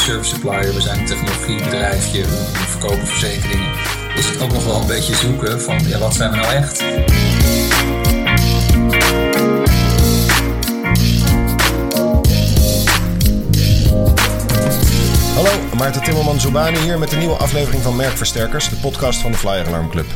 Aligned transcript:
service 0.00 0.34
supplier, 0.34 0.74
we 0.74 0.80
zijn 0.80 0.98
een 0.98 1.06
technologiebedrijfje, 1.06 2.22
we 2.22 2.64
verkopen 2.66 3.06
verzekeringen. 3.06 3.72
Is 4.16 4.28
het 4.28 4.40
ook 4.40 4.52
nog 4.52 4.64
wel 4.64 4.80
een 4.80 4.86
beetje 4.86 5.14
zoeken 5.14 5.60
van 5.60 5.78
ja, 5.86 5.98
wat 5.98 6.14
zijn 6.14 6.30
we 6.30 6.36
nou 6.36 6.52
echt? 6.52 6.84
Hallo, 15.34 15.50
Maarten 15.76 16.02
Timmerman 16.02 16.40
Zobani 16.40 16.78
hier 16.78 16.98
met 16.98 17.12
een 17.12 17.18
nieuwe 17.18 17.36
aflevering 17.36 17.82
van 17.82 17.96
Merkversterkers, 17.96 18.68
de 18.68 18.76
podcast 18.76 19.20
van 19.20 19.30
de 19.30 19.38
Flyer 19.38 19.66
Alarm 19.66 19.90
Club. 19.90 20.06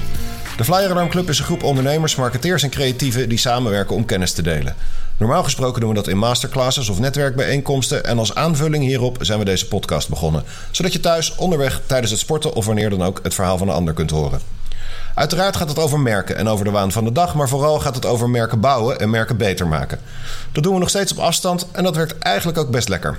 De 0.56 0.64
Flyer 0.64 1.08
Club 1.08 1.28
is 1.28 1.38
een 1.38 1.44
groep 1.44 1.62
ondernemers, 1.62 2.16
marketeers 2.16 2.62
en 2.62 2.70
creatieven 2.70 3.28
die 3.28 3.38
samenwerken 3.38 3.96
om 3.96 4.04
kennis 4.04 4.32
te 4.32 4.42
delen. 4.42 4.74
Normaal 5.16 5.42
gesproken 5.42 5.80
doen 5.80 5.88
we 5.88 5.94
dat 5.94 6.08
in 6.08 6.18
masterclasses 6.18 6.88
of 6.88 6.98
netwerkbijeenkomsten 6.98 8.04
en 8.04 8.18
als 8.18 8.34
aanvulling 8.34 8.84
hierop 8.84 9.16
zijn 9.20 9.38
we 9.38 9.44
deze 9.44 9.68
podcast 9.68 10.08
begonnen, 10.08 10.44
zodat 10.70 10.92
je 10.92 11.00
thuis, 11.00 11.34
onderweg, 11.34 11.80
tijdens 11.86 12.10
het 12.10 12.20
sporten 12.20 12.54
of 12.54 12.66
wanneer 12.66 12.90
dan 12.90 13.02
ook 13.02 13.20
het 13.22 13.34
verhaal 13.34 13.58
van 13.58 13.68
een 13.68 13.74
ander 13.74 13.94
kunt 13.94 14.10
horen. 14.10 14.40
Uiteraard 15.14 15.56
gaat 15.56 15.68
het 15.68 15.78
over 15.78 16.00
merken 16.00 16.36
en 16.36 16.48
over 16.48 16.64
de 16.64 16.70
waan 16.70 16.92
van 16.92 17.04
de 17.04 17.12
dag, 17.12 17.34
maar 17.34 17.48
vooral 17.48 17.80
gaat 17.80 17.94
het 17.94 18.06
over 18.06 18.30
merken 18.30 18.60
bouwen 18.60 19.00
en 19.00 19.10
merken 19.10 19.36
beter 19.36 19.66
maken. 19.66 20.00
Dat 20.52 20.62
doen 20.62 20.74
we 20.74 20.80
nog 20.80 20.88
steeds 20.88 21.12
op 21.12 21.18
afstand 21.18 21.66
en 21.72 21.84
dat 21.84 21.96
werkt 21.96 22.18
eigenlijk 22.18 22.58
ook 22.58 22.70
best 22.70 22.88
lekker. 22.88 23.18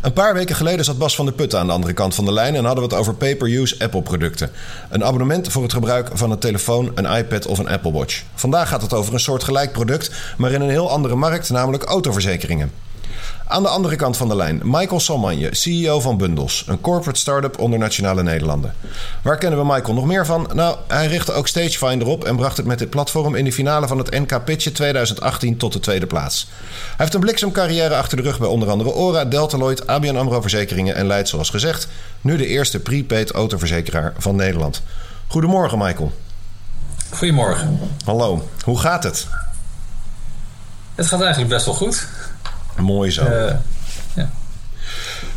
Een 0.00 0.12
paar 0.12 0.34
weken 0.34 0.56
geleden 0.56 0.84
zat 0.84 0.98
Bas 0.98 1.14
van 1.14 1.24
der 1.24 1.34
Putten 1.34 1.58
aan 1.58 1.66
de 1.66 1.72
andere 1.72 1.92
kant 1.92 2.14
van 2.14 2.24
de 2.24 2.32
lijn 2.32 2.54
en 2.54 2.64
hadden 2.64 2.84
we 2.84 2.90
het 2.90 3.00
over 3.00 3.14
pay-per-use 3.14 3.76
Apple-producten. 3.78 4.50
Een 4.88 5.04
abonnement 5.04 5.52
voor 5.52 5.62
het 5.62 5.72
gebruik 5.72 6.10
van 6.12 6.30
een 6.30 6.38
telefoon, 6.38 6.92
een 6.94 7.16
iPad 7.16 7.46
of 7.46 7.58
een 7.58 7.68
Apple 7.68 7.92
Watch. 7.92 8.22
Vandaag 8.34 8.68
gaat 8.68 8.82
het 8.82 8.92
over 8.92 9.14
een 9.14 9.20
soort 9.20 9.44
gelijk 9.44 9.72
product, 9.72 10.10
maar 10.36 10.52
in 10.52 10.60
een 10.60 10.70
heel 10.70 10.90
andere 10.90 11.14
markt, 11.14 11.50
namelijk 11.50 11.82
autoverzekeringen. 11.82 12.70
Aan 13.50 13.62
de 13.62 13.68
andere 13.68 13.96
kant 13.96 14.16
van 14.16 14.28
de 14.28 14.36
lijn, 14.36 14.60
Michael 14.64 15.00
Salmanje, 15.00 15.54
CEO 15.54 16.00
van 16.00 16.16
Bundels, 16.16 16.64
een 16.66 16.80
corporate 16.80 17.18
start-up 17.18 17.58
onder 17.58 17.78
Nationale 17.78 18.22
Nederlanden. 18.22 18.74
Waar 19.22 19.38
kennen 19.38 19.58
we 19.58 19.64
Michael 19.64 19.94
nog 19.94 20.04
meer 20.04 20.26
van? 20.26 20.50
Nou, 20.54 20.76
hij 20.88 21.06
richtte 21.06 21.32
ook 21.32 21.48
Stagefinder 21.48 22.08
op 22.08 22.24
en 22.24 22.36
bracht 22.36 22.56
het 22.56 22.66
met 22.66 22.78
dit 22.78 22.90
platform 22.90 23.34
in 23.34 23.44
de 23.44 23.52
finale 23.52 23.86
van 23.86 23.98
het 23.98 24.10
NK 24.10 24.44
Pitchen 24.44 24.72
2018 24.72 25.56
tot 25.56 25.72
de 25.72 25.80
tweede 25.80 26.06
plaats. 26.06 26.48
Hij 26.50 26.94
heeft 26.96 27.14
een 27.14 27.20
bliksemcarrière 27.20 27.94
achter 27.94 28.16
de 28.16 28.22
rug 28.22 28.38
bij 28.38 28.48
onder 28.48 28.70
andere 28.70 28.92
Ora, 28.92 29.24
Deltaloid, 29.24 29.86
ABN 29.86 30.16
AMRO 30.16 30.40
Verzekeringen 30.40 30.94
en 30.94 31.06
leidt 31.06 31.28
zoals 31.28 31.50
gezegd 31.50 31.88
nu 32.20 32.36
de 32.36 32.46
eerste 32.46 32.80
prepaid 32.80 33.30
autoverzekeraar 33.30 34.12
van 34.18 34.36
Nederland. 34.36 34.82
Goedemorgen 35.26 35.78
Michael. 35.78 36.12
Goedemorgen. 37.10 37.78
Hallo, 38.04 38.48
hoe 38.64 38.78
gaat 38.78 39.02
het? 39.02 39.26
Het 40.94 41.06
gaat 41.06 41.20
eigenlijk 41.20 41.50
best 41.52 41.64
wel 41.64 41.74
goed. 41.74 42.08
Mooi 42.80 43.10
zo. 43.10 43.24
Uh, 43.24 43.54
ja. 44.14 44.30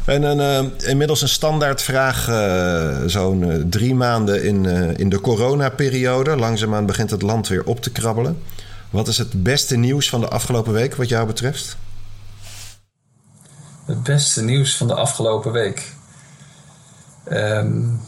En 0.05 0.23
een, 0.23 0.65
uh, 0.65 0.89
inmiddels 0.89 1.21
een 1.21 1.29
standaardvraag, 1.29 2.27
uh, 2.29 2.97
zo'n 3.05 3.65
drie 3.69 3.95
maanden 3.95 4.43
in, 4.43 4.65
in 4.97 5.09
de 5.09 5.21
coronaperiode. 5.21 6.35
Langzaamaan 6.35 6.85
begint 6.85 7.09
het 7.09 7.21
land 7.21 7.47
weer 7.47 7.63
op 7.63 7.81
te 7.81 7.91
krabbelen. 7.91 8.41
Wat 8.89 9.07
is 9.07 9.17
het 9.17 9.43
beste 9.43 9.75
nieuws 9.75 10.09
van 10.09 10.21
de 10.21 10.27
afgelopen 10.27 10.73
week 10.73 10.95
wat 10.95 11.09
jou 11.09 11.27
betreft? 11.27 11.77
Het 13.85 14.03
beste 14.03 14.43
nieuws 14.43 14.75
van 14.77 14.87
de 14.87 14.95
afgelopen 14.95 15.51
week? 15.51 15.93
Um, 17.31 18.01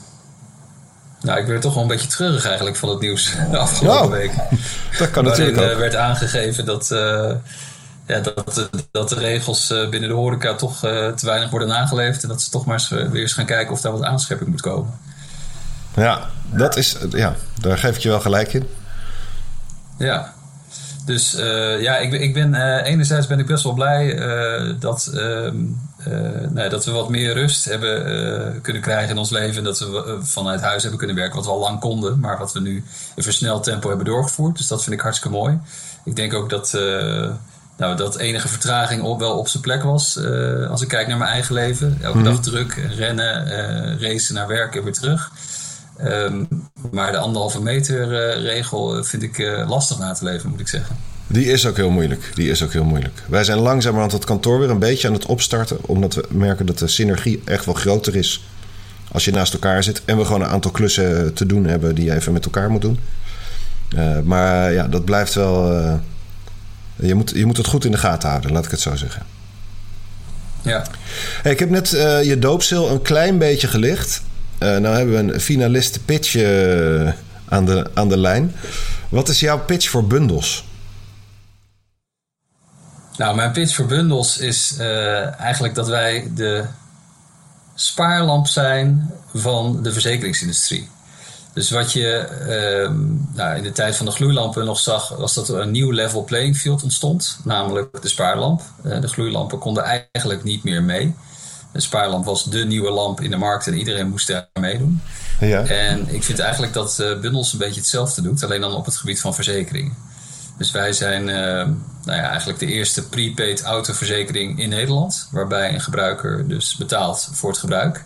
nou, 1.21 1.39
ik 1.39 1.47
werd 1.47 1.61
toch 1.61 1.73
wel 1.73 1.83
een 1.83 1.89
beetje 1.89 2.07
treurig 2.07 2.45
eigenlijk 2.45 2.75
van 2.75 2.89
het 2.89 2.99
nieuws 2.99 3.35
de 3.51 3.57
afgelopen 3.57 4.09
Nou, 4.09 4.11
week. 4.11 4.33
Dat 4.99 5.11
kan 5.11 5.23
natuurlijk 5.23 5.57
ook. 5.57 5.77
werd 5.77 5.95
aangegeven 5.95 6.65
dat, 6.65 6.87
ja, 8.05 8.19
dat, 8.19 8.69
dat 8.91 9.09
de 9.09 9.15
regels 9.15 9.71
uh, 9.71 9.89
binnen 9.89 10.09
de 10.09 10.15
horeca 10.15 10.55
toch 10.55 10.85
uh, 10.85 11.07
te 11.07 11.25
weinig 11.25 11.49
worden 11.49 11.67
nageleefd. 11.67 12.23
En 12.23 12.29
dat 12.29 12.41
ze 12.41 12.49
toch 12.49 12.65
maar 12.65 12.75
eens, 12.75 12.89
weer 12.89 13.21
eens 13.21 13.33
gaan 13.33 13.45
kijken 13.45 13.73
of 13.73 13.81
daar 13.81 13.91
wat 13.91 14.03
aanscherping 14.03 14.49
moet 14.49 14.61
komen. 14.61 14.99
Ja, 15.95 16.29
dat 16.45 16.77
is, 16.77 16.97
ja, 17.09 17.35
daar 17.61 17.77
geef 17.77 17.95
ik 17.95 18.01
je 18.01 18.09
wel 18.09 18.19
gelijk 18.19 18.53
in. 18.53 18.67
Ja, 19.97 20.33
dus 21.05 21.39
uh, 21.39 21.81
ja, 21.81 21.97
ik, 21.97 22.13
ik 22.13 22.33
ben 22.33 22.53
uh, 22.53 22.85
enerzijds 22.85 23.27
ben 23.27 23.39
ik 23.39 23.45
best 23.45 23.63
wel 23.63 23.73
blij 23.73 24.13
uh, 24.13 24.73
dat, 24.79 25.09
nou, 26.49 26.69
dat 26.69 26.85
we 26.85 26.91
wat 26.91 27.09
meer 27.09 27.33
rust 27.33 27.65
hebben 27.65 28.61
kunnen 28.61 28.81
krijgen 28.81 29.09
in 29.09 29.17
ons 29.17 29.29
leven. 29.29 29.57
En 29.57 29.63
dat 29.63 29.79
we 29.79 30.17
vanuit 30.21 30.61
huis 30.61 30.81
hebben 30.81 30.99
kunnen 30.99 31.15
werken, 31.15 31.35
wat 31.35 31.45
we 31.45 31.51
al 31.51 31.59
lang 31.59 31.79
konden, 31.79 32.19
maar 32.19 32.37
wat 32.37 32.53
we 32.53 32.59
nu 32.59 32.83
in 33.15 33.23
versneld 33.23 33.63
tempo 33.63 33.87
hebben 33.87 34.05
doorgevoerd. 34.05 34.57
Dus 34.57 34.67
dat 34.67 34.83
vind 34.83 34.95
ik 34.95 35.01
hartstikke 35.01 35.37
mooi. 35.37 35.59
Ik 36.05 36.15
denk 36.15 36.33
ook 36.33 36.49
dat, 36.49 36.77
nou, 37.77 37.97
dat 37.97 38.17
enige 38.17 38.47
vertraging 38.47 39.01
op, 39.01 39.19
wel 39.19 39.37
op 39.37 39.47
zijn 39.47 39.63
plek 39.63 39.83
was. 39.83 40.19
als 40.69 40.81
ik 40.81 40.87
kijk 40.87 41.07
naar 41.07 41.17
mijn 41.17 41.31
eigen 41.31 41.53
leven. 41.53 41.97
Elke 42.01 42.17
mm-hmm. 42.17 42.33
dag 42.33 42.43
druk, 42.43 42.73
rennen, 42.97 43.99
racen 43.99 44.35
naar 44.35 44.47
werk 44.47 44.75
en 44.75 44.83
weer 44.83 44.93
terug. 44.93 45.31
Um, 46.03 46.47
maar 46.91 47.11
de 47.11 47.17
anderhalve 47.17 47.61
meter 47.61 48.11
uh, 48.11 48.43
regel 48.43 49.03
vind 49.03 49.23
ik 49.23 49.37
uh, 49.37 49.69
lastig 49.69 49.97
na 49.97 50.13
te 50.13 50.23
leven, 50.23 50.49
moet 50.49 50.59
ik 50.59 50.67
zeggen. 50.67 50.95
Die 51.27 51.45
is 51.45 51.65
ook 51.65 51.75
heel 51.75 51.89
moeilijk. 51.89 52.31
Die 52.33 52.49
is 52.49 52.63
ook 52.63 52.73
heel 52.73 52.83
moeilijk. 52.83 53.23
Wij 53.27 53.43
zijn 53.43 53.57
langzamerhand 53.57 54.11
het 54.11 54.25
kantoor 54.25 54.59
weer 54.59 54.69
een 54.69 54.79
beetje 54.79 55.07
aan 55.07 55.13
het 55.13 55.25
opstarten. 55.25 55.77
Omdat 55.81 56.13
we 56.13 56.25
merken 56.29 56.65
dat 56.65 56.77
de 56.77 56.87
synergie 56.87 57.41
echt 57.45 57.65
wel 57.65 57.73
groter 57.73 58.15
is. 58.15 58.45
Als 59.11 59.25
je 59.25 59.31
naast 59.31 59.53
elkaar 59.53 59.83
zit. 59.83 60.01
En 60.05 60.17
we 60.17 60.25
gewoon 60.25 60.41
een 60.41 60.47
aantal 60.47 60.71
klussen 60.71 61.33
te 61.33 61.45
doen 61.45 61.65
hebben 61.65 61.95
die 61.95 62.05
je 62.05 62.13
even 62.13 62.33
met 62.33 62.45
elkaar 62.45 62.69
moet 62.69 62.81
doen. 62.81 62.99
Uh, 63.95 64.19
maar 64.19 64.73
ja, 64.73 64.87
dat 64.87 65.05
blijft 65.05 65.33
wel. 65.33 66.01
Je, 66.95 67.13
moet, 67.13 67.29
je 67.29 67.45
moet 67.45 67.57
het 67.57 67.67
goed 67.67 67.85
in 67.85 67.91
de 67.91 67.97
gaten 67.97 68.29
houden, 68.29 68.51
laat 68.51 68.65
ik 68.65 68.71
het 68.71 68.79
zo 68.79 68.95
zeggen. 68.95 69.25
Ja. 70.61 70.85
Hey, 71.41 71.51
ik 71.51 71.59
heb 71.59 71.69
net 71.69 71.89
je 72.23 72.35
doopsel 72.39 72.89
een 72.89 73.01
klein 73.01 73.37
beetje 73.37 73.67
gelicht. 73.67 74.21
Uh, 74.59 74.77
nou 74.77 74.95
hebben 74.95 75.25
we 75.25 75.33
een 75.33 75.41
finaliste 75.41 75.99
pitch 75.99 76.35
uh, 76.35 77.11
aan, 77.49 77.65
de, 77.65 77.91
aan 77.93 78.09
de 78.09 78.17
lijn. 78.17 78.55
Wat 79.09 79.29
is 79.29 79.39
jouw 79.39 79.59
pitch 79.59 79.89
voor 79.89 80.07
bundels? 80.07 80.67
Nou, 83.17 83.35
mijn 83.35 83.51
pitch 83.51 83.75
voor 83.75 83.85
bundels 83.85 84.37
is 84.37 84.77
eigenlijk 85.37 85.75
dat 85.75 85.87
wij 85.87 86.31
de 86.35 86.65
spaarlamp 87.75 88.47
zijn 88.47 89.11
van 89.33 89.83
de 89.83 89.91
verzekeringsindustrie. 89.93 90.89
Dus 91.55 91.69
wat 91.69 91.93
je 91.93 92.27
nou, 93.33 93.57
in 93.57 93.63
de 93.63 93.71
tijd 93.71 93.95
van 93.95 94.05
de 94.05 94.11
gloeilampen 94.11 94.65
nog 94.65 94.79
zag, 94.79 95.09
was 95.09 95.33
dat 95.33 95.49
er 95.49 95.59
een 95.59 95.71
nieuw 95.71 95.91
level 95.91 96.23
playing 96.23 96.57
field 96.57 96.83
ontstond, 96.83 97.39
namelijk 97.43 98.01
de 98.01 98.07
spaarlamp. 98.07 98.61
de 98.81 99.07
gloeilampen 99.07 99.59
konden 99.59 100.07
eigenlijk 100.11 100.43
niet 100.43 100.63
meer 100.63 100.83
mee. 100.83 101.15
De 101.75 101.81
spaarlamp 101.81 102.25
was 102.25 102.43
de 102.43 102.65
nieuwe 102.65 102.91
lamp 102.91 103.21
in 103.21 103.29
de 103.29 103.37
markt 103.37 103.67
en 103.67 103.77
iedereen 103.77 104.09
moest 104.09 104.27
daar 104.27 104.47
meedoen. 104.59 105.01
Ja. 105.39 105.63
En 105.65 106.13
ik 106.13 106.23
vind 106.23 106.39
eigenlijk 106.39 106.73
dat 106.73 106.97
uh, 107.01 107.19
Bundels 107.19 107.53
een 107.53 107.59
beetje 107.59 107.79
hetzelfde 107.79 108.21
doet, 108.21 108.43
alleen 108.43 108.61
dan 108.61 108.73
op 108.73 108.85
het 108.85 108.95
gebied 108.95 109.21
van 109.21 109.33
verzekeringen. 109.33 109.93
Dus 110.57 110.71
wij 110.71 110.93
zijn 110.93 111.21
uh, 111.21 111.35
nou 112.05 112.19
ja, 112.19 112.29
eigenlijk 112.29 112.59
de 112.59 112.65
eerste 112.65 113.09
prepaid 113.09 113.63
autoverzekering 113.63 114.59
in 114.59 114.69
Nederland, 114.69 115.27
waarbij 115.31 115.73
een 115.73 115.81
gebruiker 115.81 116.47
dus 116.47 116.75
betaalt 116.75 117.29
voor 117.31 117.49
het 117.49 117.59
gebruik. 117.59 118.03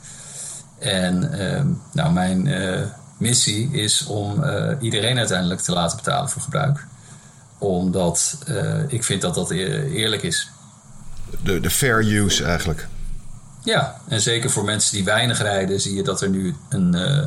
En 0.80 1.32
uh, 1.34 1.62
nou, 1.94 2.14
mijn 2.14 2.48
missie 3.20 3.70
is 3.72 4.06
om 4.06 4.44
iedereen 4.82 5.18
uiteindelijk 5.18 5.62
te 5.62 5.72
laten 5.72 5.98
betalen 5.98 6.30
voor 6.30 6.42
gebruik. 6.42 6.86
Omdat 7.58 8.38
ik 8.88 9.04
vind 9.04 9.22
dat 9.22 9.36
dat 9.36 9.52
eerlijk 9.52 10.24
is. 10.24 10.50
De, 11.44 11.60
de 11.60 11.70
fair 11.70 12.00
use 12.00 12.44
eigenlijk. 12.44 12.88
Ja, 13.64 14.02
en 14.08 14.22
zeker 14.22 14.50
voor 14.50 14.64
mensen 14.64 14.96
die 14.96 15.04
weinig 15.04 15.42
rijden, 15.42 15.82
zie 15.82 15.96
je 15.96 16.04
dat 16.04 16.22
er 16.22 16.30
nu 16.30 16.56
een, 16.70 16.96
uh, 16.96 17.26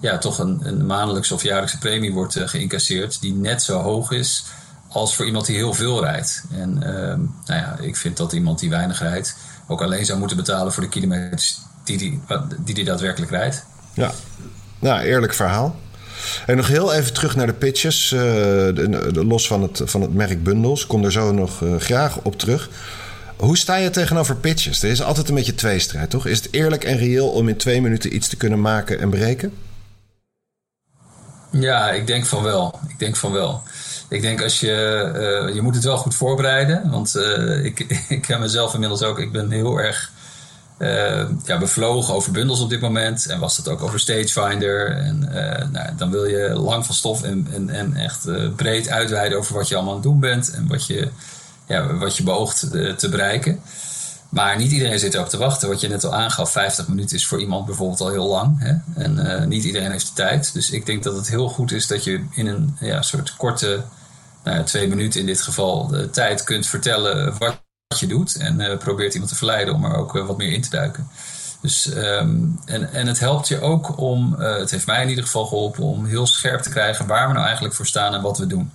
ja, 0.00 0.18
toch 0.18 0.38
een, 0.38 0.60
een 0.62 0.86
maandelijkse 0.86 1.34
of 1.34 1.42
jaarlijkse 1.42 1.78
premie 1.78 2.12
wordt 2.12 2.38
geïncasseerd, 2.38 3.20
die 3.20 3.34
net 3.34 3.62
zo 3.62 3.80
hoog 3.80 4.10
is 4.10 4.44
als 4.88 5.16
voor 5.16 5.26
iemand 5.26 5.46
die 5.46 5.56
heel 5.56 5.74
veel 5.74 6.02
rijdt. 6.02 6.44
En 6.50 6.76
uh, 6.76 6.86
nou 7.46 7.60
ja, 7.60 7.76
ik 7.80 7.96
vind 7.96 8.16
dat 8.16 8.32
iemand 8.32 8.58
die 8.58 8.70
weinig 8.70 8.98
rijdt 8.98 9.36
ook 9.66 9.82
alleen 9.82 10.06
zou 10.06 10.18
moeten 10.18 10.36
betalen 10.36 10.72
voor 10.72 10.82
de 10.82 10.88
kilometers 10.88 11.58
die 11.84 11.98
die, 11.98 12.20
die, 12.64 12.74
die 12.74 12.84
daadwerkelijk 12.84 13.30
rijdt. 13.30 13.64
Ja, 13.94 14.12
nou, 14.78 15.02
eerlijk 15.02 15.34
verhaal. 15.34 15.76
En 16.46 16.56
nog 16.56 16.66
heel 16.66 16.92
even 16.92 17.12
terug 17.12 17.36
naar 17.36 17.46
de 17.46 17.52
pitches, 17.52 18.12
uh, 18.12 18.20
de, 18.20 19.24
los 19.26 19.46
van 19.46 19.62
het, 19.62 19.80
van 19.84 20.00
het 20.00 20.14
merk 20.14 20.42
Bundels. 20.42 20.86
Kom 20.86 21.04
er 21.04 21.12
zo 21.12 21.32
nog 21.32 21.62
graag 21.78 22.18
op 22.22 22.38
terug. 22.38 22.68
Hoe 23.36 23.56
sta 23.56 23.76
je 23.76 23.90
tegenover 23.90 24.36
pitches? 24.36 24.82
Er 24.82 24.90
is 24.90 25.02
altijd 25.02 25.28
een 25.28 25.34
beetje 25.34 25.54
tweestrijd, 25.54 26.10
toch? 26.10 26.26
Is 26.26 26.36
het 26.38 26.48
eerlijk 26.50 26.84
en 26.84 26.98
reëel 26.98 27.28
om 27.28 27.48
in 27.48 27.56
twee 27.56 27.80
minuten 27.80 28.14
iets 28.14 28.28
te 28.28 28.36
kunnen 28.36 28.60
maken 28.60 29.00
en 29.00 29.10
breken? 29.10 29.52
Ja, 31.50 31.90
ik 31.90 32.06
denk 32.06 32.26
van 32.26 32.42
wel. 32.42 32.80
Ik 32.88 32.98
denk 32.98 33.16
van 33.16 33.32
wel. 33.32 33.62
Ik 34.08 34.20
denk 34.22 34.42
als 34.42 34.60
je... 34.60 35.46
Uh, 35.48 35.54
je 35.54 35.62
moet 35.62 35.74
het 35.74 35.84
wel 35.84 35.96
goed 35.96 36.14
voorbereiden. 36.14 36.90
Want 36.90 37.16
ik, 37.62 37.80
ik 38.08 38.22
ken 38.22 38.40
mezelf 38.40 38.74
inmiddels 38.74 39.02
ook. 39.02 39.18
Ik 39.18 39.32
ben 39.32 39.50
heel 39.50 39.78
erg 39.78 40.12
uh, 40.78 41.28
ja, 41.44 41.58
bevlogen 41.58 42.14
over 42.14 42.32
bundels 42.32 42.60
op 42.60 42.70
dit 42.70 42.80
moment. 42.80 43.26
En 43.26 43.38
was 43.38 43.56
dat 43.56 43.68
ook 43.68 43.82
over 43.82 44.00
Stagefinder. 44.00 44.90
En 44.90 45.18
nou, 45.72 45.88
dan 45.96 46.10
wil 46.10 46.24
je 46.24 46.54
lang 46.54 46.86
van 46.86 46.94
stof 46.94 47.22
en, 47.22 47.48
en, 47.52 47.70
en 47.70 47.94
echt 47.96 48.54
breed 48.56 48.88
uitweiden 48.88 49.38
over 49.38 49.54
wat 49.54 49.68
je 49.68 49.74
allemaal 49.74 49.94
aan 49.94 50.00
het 50.00 50.08
doen 50.08 50.20
bent. 50.20 50.50
En 50.50 50.66
wat 50.68 50.86
je 50.86 51.08
ja, 51.66 51.94
wat 51.94 52.16
je 52.16 52.22
beoogt 52.22 52.60
te 52.96 53.08
bereiken. 53.10 53.60
Maar 54.28 54.56
niet 54.56 54.72
iedereen 54.72 54.98
zit 54.98 55.14
erop 55.14 55.28
te 55.28 55.36
wachten. 55.36 55.68
Wat 55.68 55.80
je 55.80 55.88
net 55.88 56.04
al 56.04 56.14
aangaf, 56.14 56.52
50 56.52 56.88
minuten 56.88 57.16
is 57.16 57.26
voor 57.26 57.40
iemand 57.40 57.66
bijvoorbeeld 57.66 58.00
al 58.00 58.10
heel 58.10 58.28
lang. 58.28 58.58
Hè? 58.58 59.02
En 59.02 59.48
niet 59.48 59.64
iedereen 59.64 59.90
heeft 59.90 60.06
de 60.06 60.14
tijd. 60.14 60.52
Dus 60.52 60.70
ik 60.70 60.86
denk 60.86 61.02
dat 61.02 61.16
het 61.16 61.28
heel 61.28 61.48
goed 61.48 61.72
is 61.72 61.86
dat 61.86 62.04
je 62.04 62.24
in 62.30 62.46
een 62.46 62.76
ja, 62.80 63.02
soort 63.02 63.36
korte, 63.36 63.82
nou, 64.44 64.64
twee 64.64 64.88
minuten 64.88 65.20
in 65.20 65.26
dit 65.26 65.40
geval, 65.40 65.86
de 65.86 66.10
tijd 66.10 66.44
kunt 66.44 66.66
vertellen 66.66 67.38
wat 67.38 67.64
je 67.94 68.06
doet. 68.06 68.36
En 68.36 68.78
probeert 68.78 69.12
iemand 69.12 69.30
te 69.30 69.36
verleiden 69.36 69.74
om 69.74 69.84
er 69.84 69.94
ook 69.94 70.12
wat 70.12 70.36
meer 70.36 70.52
in 70.52 70.62
te 70.62 70.70
duiken. 70.70 71.08
Dus, 71.60 71.92
ehm, 71.92 72.36
en, 72.64 72.92
en 72.92 73.06
het 73.06 73.18
helpt 73.18 73.48
je 73.48 73.60
ook 73.60 73.98
om, 73.98 74.36
uh, 74.38 74.56
het 74.56 74.70
heeft 74.70 74.86
mij 74.86 75.02
in 75.02 75.08
ieder 75.08 75.24
geval 75.24 75.46
geholpen 75.46 75.82
om 75.82 76.04
heel 76.04 76.26
scherp 76.26 76.60
te 76.60 76.70
krijgen 76.70 77.06
waar 77.06 77.26
we 77.26 77.32
nou 77.32 77.44
eigenlijk 77.44 77.74
voor 77.74 77.86
staan 77.86 78.14
en 78.14 78.22
wat 78.22 78.38
we 78.38 78.46
doen. 78.46 78.72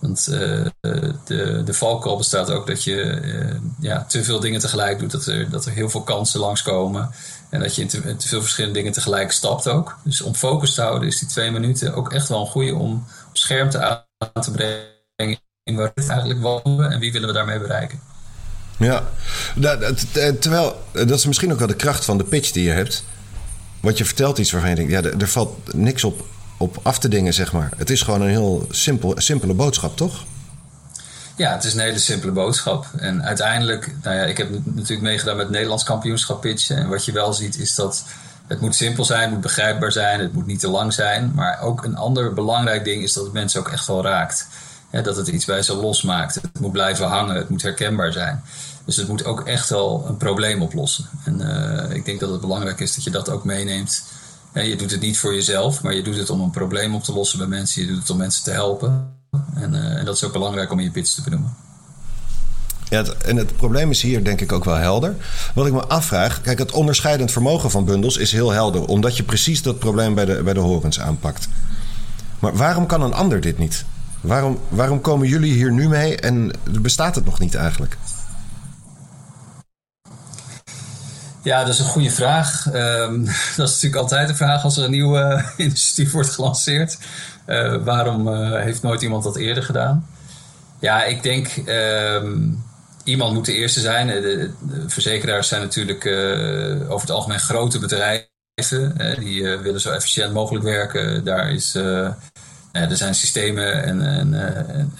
Want 0.00 0.24
de, 0.24 1.62
de 1.64 1.74
valkuil 1.74 2.16
bestaat 2.16 2.50
ook 2.50 2.66
dat 2.66 2.84
je 2.84 3.20
ja, 3.80 4.04
te 4.04 4.24
veel 4.24 4.40
dingen 4.40 4.60
tegelijk 4.60 4.98
doet. 4.98 5.10
Dat 5.10 5.26
er, 5.26 5.50
dat 5.50 5.66
er 5.66 5.72
heel 5.72 5.90
veel 5.90 6.02
kansen 6.02 6.40
langskomen. 6.40 7.10
En 7.50 7.60
dat 7.60 7.74
je 7.74 7.82
in 7.82 7.88
te, 7.88 8.00
veel 8.18 8.40
verschillende 8.40 8.78
dingen 8.78 8.92
tegelijk 8.92 9.32
stapt 9.32 9.68
ook. 9.68 9.98
Dus 10.04 10.20
om 10.20 10.34
focus 10.34 10.74
te 10.74 10.82
houden 10.82 11.08
is 11.08 11.18
die 11.18 11.28
twee 11.28 11.50
minuten 11.50 11.94
ook 11.94 12.12
echt 12.12 12.28
wel 12.28 12.40
een 12.40 12.46
goede 12.46 12.74
om 12.74 13.06
op 13.28 13.34
te 13.34 14.04
aan 14.18 14.42
te 14.42 14.50
brengen. 14.50 15.40
In 15.64 15.76
waar 15.76 15.90
het 15.94 16.08
eigenlijk 16.08 16.40
wonen 16.40 16.90
en 16.90 16.98
wie 16.98 17.12
willen 17.12 17.28
we 17.28 17.34
daarmee 17.34 17.58
bereiken. 17.58 18.11
Ja, 18.82 19.02
terwijl 20.40 20.82
dat 20.92 21.10
is 21.10 21.26
misschien 21.26 21.52
ook 21.52 21.58
wel 21.58 21.68
de 21.68 21.74
kracht 21.74 22.04
van 22.04 22.18
de 22.18 22.24
pitch 22.24 22.50
die 22.50 22.64
je 22.64 22.70
hebt. 22.70 23.04
Want 23.80 23.98
je 23.98 24.04
vertelt 24.04 24.38
iets 24.38 24.52
waarvan 24.52 24.70
je 24.70 24.76
denkt, 24.76 24.90
ja, 24.90 25.02
er 25.02 25.28
valt 25.28 25.74
niks 25.74 26.04
op, 26.04 26.26
op 26.58 26.78
af 26.82 26.98
te 26.98 27.08
dingen, 27.08 27.34
zeg 27.34 27.52
maar. 27.52 27.70
Het 27.76 27.90
is 27.90 28.02
gewoon 28.02 28.20
een 28.20 28.28
heel 28.28 28.66
simpel, 28.70 29.14
simpele 29.16 29.54
boodschap, 29.54 29.96
toch? 29.96 30.24
Ja, 31.36 31.52
het 31.52 31.64
is 31.64 31.74
een 31.74 31.80
hele 31.80 31.98
simpele 31.98 32.32
boodschap. 32.32 32.86
En 32.96 33.22
uiteindelijk, 33.22 33.94
nou 34.02 34.16
ja, 34.16 34.22
ik 34.22 34.36
heb 34.36 34.50
natuurlijk 34.64 35.00
meegedaan 35.00 35.36
met 35.36 35.44
het 35.44 35.54
Nederlands 35.54 35.84
kampioenschap 35.84 36.40
pitchen. 36.40 36.76
En 36.76 36.88
wat 36.88 37.04
je 37.04 37.12
wel 37.12 37.32
ziet 37.32 37.58
is 37.58 37.74
dat 37.74 38.04
het 38.46 38.60
moet 38.60 38.74
simpel 38.74 39.04
zijn, 39.04 39.20
het 39.20 39.30
moet 39.30 39.40
begrijpbaar 39.40 39.92
zijn, 39.92 40.20
het 40.20 40.32
moet 40.32 40.46
niet 40.46 40.60
te 40.60 40.68
lang 40.68 40.92
zijn. 40.92 41.32
Maar 41.34 41.60
ook 41.60 41.84
een 41.84 41.96
ander 41.96 42.34
belangrijk 42.34 42.84
ding 42.84 43.02
is 43.02 43.12
dat 43.12 43.24
het 43.24 43.32
mensen 43.32 43.60
ook 43.60 43.68
echt 43.68 43.86
wel 43.86 44.02
raakt. 44.02 44.48
dat 44.90 45.16
het 45.16 45.28
iets 45.28 45.44
bij 45.44 45.62
ze 45.62 45.74
losmaakt. 45.74 46.34
Het 46.34 46.60
moet 46.60 46.72
blijven 46.72 47.06
hangen, 47.06 47.34
het 47.36 47.48
moet 47.48 47.62
herkenbaar 47.62 48.12
zijn. 48.12 48.42
Dus 48.84 48.96
het 48.96 49.08
moet 49.08 49.24
ook 49.24 49.40
echt 49.40 49.68
wel 49.68 50.04
een 50.08 50.16
probleem 50.16 50.62
oplossen. 50.62 51.04
En 51.24 51.40
uh, 51.40 51.96
ik 51.96 52.04
denk 52.04 52.20
dat 52.20 52.30
het 52.30 52.40
belangrijk 52.40 52.80
is 52.80 52.94
dat 52.94 53.04
je 53.04 53.10
dat 53.10 53.28
ook 53.28 53.44
meeneemt. 53.44 54.04
En 54.52 54.68
je 54.68 54.76
doet 54.76 54.90
het 54.90 55.00
niet 55.00 55.18
voor 55.18 55.34
jezelf, 55.34 55.82
maar 55.82 55.94
je 55.94 56.02
doet 56.02 56.16
het 56.16 56.30
om 56.30 56.40
een 56.40 56.50
probleem 56.50 56.94
op 56.94 57.04
te 57.04 57.12
lossen 57.12 57.38
bij 57.38 57.46
mensen. 57.46 57.82
Je 57.82 57.88
doet 57.88 57.98
het 57.98 58.10
om 58.10 58.16
mensen 58.16 58.44
te 58.44 58.50
helpen. 58.50 59.20
En, 59.54 59.74
uh, 59.74 59.98
en 59.98 60.04
dat 60.04 60.14
is 60.14 60.24
ook 60.24 60.32
belangrijk 60.32 60.72
om 60.72 60.78
in 60.78 60.84
je 60.84 60.90
pitch 60.90 61.14
te 61.14 61.22
benoemen. 61.22 61.54
Ja, 62.88 63.04
en 63.24 63.36
het 63.36 63.56
probleem 63.56 63.90
is 63.90 64.02
hier 64.02 64.24
denk 64.24 64.40
ik 64.40 64.52
ook 64.52 64.64
wel 64.64 64.74
helder. 64.74 65.16
Wat 65.54 65.66
ik 65.66 65.72
me 65.72 65.86
afvraag, 65.86 66.40
kijk, 66.40 66.58
het 66.58 66.72
onderscheidend 66.72 67.30
vermogen 67.30 67.70
van 67.70 67.84
bundels 67.84 68.16
is 68.16 68.32
heel 68.32 68.50
helder, 68.50 68.84
omdat 68.84 69.16
je 69.16 69.22
precies 69.22 69.62
dat 69.62 69.78
probleem 69.78 70.14
bij 70.14 70.24
de, 70.24 70.42
bij 70.42 70.52
de 70.52 70.60
horens 70.60 71.00
aanpakt. 71.00 71.48
Maar 72.38 72.56
waarom 72.56 72.86
kan 72.86 73.02
een 73.02 73.14
ander 73.14 73.40
dit 73.40 73.58
niet? 73.58 73.84
Waarom, 74.20 74.58
waarom 74.68 75.00
komen 75.00 75.28
jullie 75.28 75.52
hier 75.52 75.72
nu 75.72 75.88
mee 75.88 76.16
en 76.16 76.52
bestaat 76.80 77.14
het 77.14 77.24
nog 77.24 77.38
niet 77.38 77.54
eigenlijk? 77.54 77.96
Ja, 81.42 81.64
dat 81.64 81.74
is 81.74 81.78
een 81.78 81.84
goede 81.84 82.10
vraag. 82.10 82.66
Um, 82.74 83.24
dat 83.56 83.68
is 83.68 83.74
natuurlijk 83.74 84.02
altijd 84.02 84.28
een 84.28 84.36
vraag 84.36 84.64
als 84.64 84.76
er 84.76 84.84
een 84.84 84.90
nieuw 84.90 85.18
uh, 85.18 85.48
initiatief 85.56 86.12
wordt 86.12 86.30
gelanceerd. 86.30 86.98
Uh, 87.46 87.76
waarom 87.84 88.28
uh, 88.28 88.60
heeft 88.60 88.82
nooit 88.82 89.02
iemand 89.02 89.24
dat 89.24 89.36
eerder 89.36 89.62
gedaan? 89.62 90.06
Ja, 90.80 91.04
ik 91.04 91.22
denk 91.22 91.48
um, 91.66 92.64
iemand 93.04 93.34
moet 93.34 93.44
de 93.44 93.54
eerste 93.54 93.80
zijn. 93.80 94.06
De, 94.06 94.50
de 94.60 94.88
verzekeraars 94.88 95.48
zijn 95.48 95.60
natuurlijk 95.60 96.06
over 96.88 97.00
het 97.00 97.10
algemeen 97.10 97.40
grote 97.40 97.78
bedrijven. 97.78 98.28
die 99.18 99.42
willen 99.42 99.80
zo 99.80 99.90
efficiënt 99.90 100.32
mogelijk 100.32 100.64
werken. 100.64 101.24
Daar 101.24 101.50
is, 101.50 101.74
er 101.74 102.96
zijn 102.96 103.14
systemen 103.14 103.84
en, 103.84 104.02
en, 104.02 104.34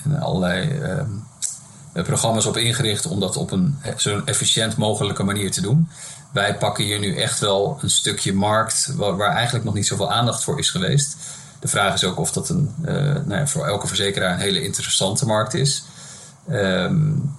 en 0.04 0.20
allerlei 0.20 0.80
um, 0.82 1.24
programma's 2.04 2.46
op 2.46 2.56
ingericht 2.56 3.06
om 3.06 3.20
dat 3.20 3.36
op 3.36 3.50
een 3.50 3.76
zo 3.96 4.22
efficiënt 4.24 4.76
mogelijke 4.76 5.22
manier 5.22 5.50
te 5.50 5.60
doen 5.60 5.88
wij 6.32 6.56
pakken 6.56 6.84
hier 6.84 6.99
nu 6.99 7.17
echt 7.17 7.38
wel 7.38 7.79
een 7.82 7.90
stukje 7.90 8.32
markt 8.32 8.93
waar, 8.96 9.34
eigenlijk 9.34 9.64
nog 9.64 9.75
niet 9.75 9.87
zoveel 9.87 10.12
aandacht 10.12 10.44
voor 10.44 10.58
is 10.58 10.70
geweest. 10.70 11.17
De 11.61 11.69
vraag 11.69 11.94
is 11.94 12.05
ook 12.05 12.19
of 12.19 12.32
dat 12.32 12.49
een, 12.49 12.75
uh, 12.84 12.93
nou 12.94 13.34
ja, 13.34 13.46
voor 13.46 13.67
elke 13.67 13.87
verzekeraar 13.87 14.32
een 14.32 14.40
hele 14.40 14.64
interessante 14.64 15.26
markt 15.26 15.55
is. 15.55 15.84
Um, 16.50 17.34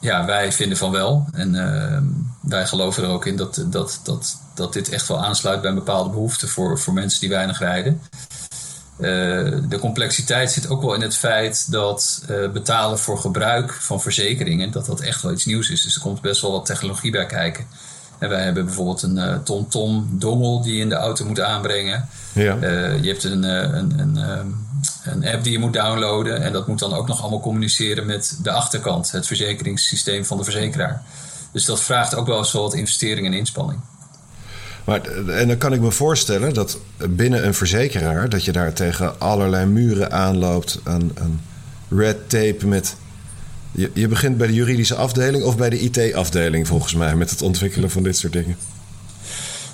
ja, 0.00 0.24
wij 0.24 0.52
vinden 0.52 0.78
van 0.78 0.90
wel. 0.90 1.26
En 1.32 1.54
uh, 1.54 1.98
wij 2.50 2.66
geloven 2.66 3.02
er 3.02 3.10
ook 3.10 3.26
in 3.26 3.36
dat, 3.36 3.64
dat, 3.66 4.00
dat, 4.02 4.38
dat 4.54 4.72
dit 4.72 4.88
echt 4.88 5.08
wel 5.08 5.24
aansluit 5.24 5.60
bij 5.60 5.70
een 5.70 5.76
bepaalde 5.76 6.10
behoeften 6.10 6.48
voor, 6.48 6.78
voor 6.78 6.92
mensen 6.92 7.20
die 7.20 7.28
weinig 7.28 7.58
rijden. 7.58 8.00
Uh, 8.98 9.06
de 9.68 9.78
complexiteit 9.80 10.52
zit 10.52 10.68
ook 10.68 10.82
wel 10.82 10.94
in 10.94 11.00
het 11.00 11.16
feit 11.16 11.70
dat 11.70 12.22
uh, 12.30 12.50
betalen 12.50 12.98
voor 12.98 13.18
gebruik 13.18 13.72
van 13.72 14.00
verzekeringen, 14.00 14.70
dat 14.70 14.86
dat 14.86 15.00
echt 15.00 15.22
wel 15.22 15.32
iets 15.32 15.44
nieuws 15.44 15.70
is. 15.70 15.82
Dus 15.82 15.94
er 15.94 16.00
komt 16.00 16.20
best 16.20 16.40
wel 16.40 16.52
wat 16.52 16.66
technologie 16.66 17.10
bij 17.10 17.26
kijken. 17.26 17.66
En 18.20 18.28
wij 18.28 18.42
hebben 18.42 18.64
bijvoorbeeld 18.64 19.02
een 19.02 19.16
uh, 19.16 19.34
TomTom 19.44 20.08
dongel 20.10 20.62
die 20.62 20.74
je 20.74 20.80
in 20.80 20.88
de 20.88 20.94
auto 20.94 21.24
moet 21.24 21.40
aanbrengen. 21.40 22.08
Ja. 22.32 22.56
Uh, 22.56 23.02
je 23.02 23.08
hebt 23.08 23.24
een, 23.24 23.44
uh, 23.44 23.50
een, 23.50 23.98
een, 23.98 24.16
een, 25.04 25.26
app 25.26 25.42
die 25.42 25.52
je 25.52 25.58
moet 25.58 25.72
downloaden. 25.72 26.42
En 26.42 26.52
dat 26.52 26.66
moet 26.66 26.78
dan 26.78 26.94
ook 26.94 27.06
nog 27.06 27.20
allemaal 27.20 27.40
communiceren 27.40 28.06
met 28.06 28.38
de 28.42 28.50
achterkant, 28.50 29.10
het 29.10 29.26
verzekeringssysteem 29.26 30.24
van 30.24 30.36
de 30.36 30.44
verzekeraar. 30.44 31.02
Dus 31.52 31.64
dat 31.64 31.80
vraagt 31.80 32.14
ook 32.14 32.26
wel 32.26 32.38
eens 32.38 32.52
wat 32.52 32.74
investering 32.74 33.26
en 33.26 33.32
inspanning. 33.32 33.80
Maar, 34.84 35.00
en 35.28 35.48
dan 35.48 35.58
kan 35.58 35.72
ik 35.72 35.80
me 35.80 35.90
voorstellen 35.90 36.54
dat 36.54 36.78
binnen 37.08 37.46
een 37.46 37.54
verzekeraar... 37.54 38.28
dat 38.28 38.44
je 38.44 38.52
daar 38.52 38.72
tegen 38.72 39.20
allerlei 39.20 39.66
muren 39.66 40.12
aanloopt... 40.12 40.80
aan, 40.84 41.10
aan 41.20 41.40
red 41.88 42.28
tape 42.28 42.66
met 42.66 42.96
je, 43.72 43.90
je 43.94 44.08
begint 44.08 44.36
bij 44.36 44.46
de 44.46 44.54
juridische 44.54 44.94
afdeling 44.94 45.44
of 45.44 45.56
bij 45.56 45.70
de 45.70 45.80
IT-afdeling 45.80 46.66
volgens 46.66 46.94
mij 46.94 47.16
met 47.16 47.30
het 47.30 47.42
ontwikkelen 47.42 47.90
van 47.90 48.02
dit 48.02 48.16
soort 48.16 48.32
dingen. 48.32 48.56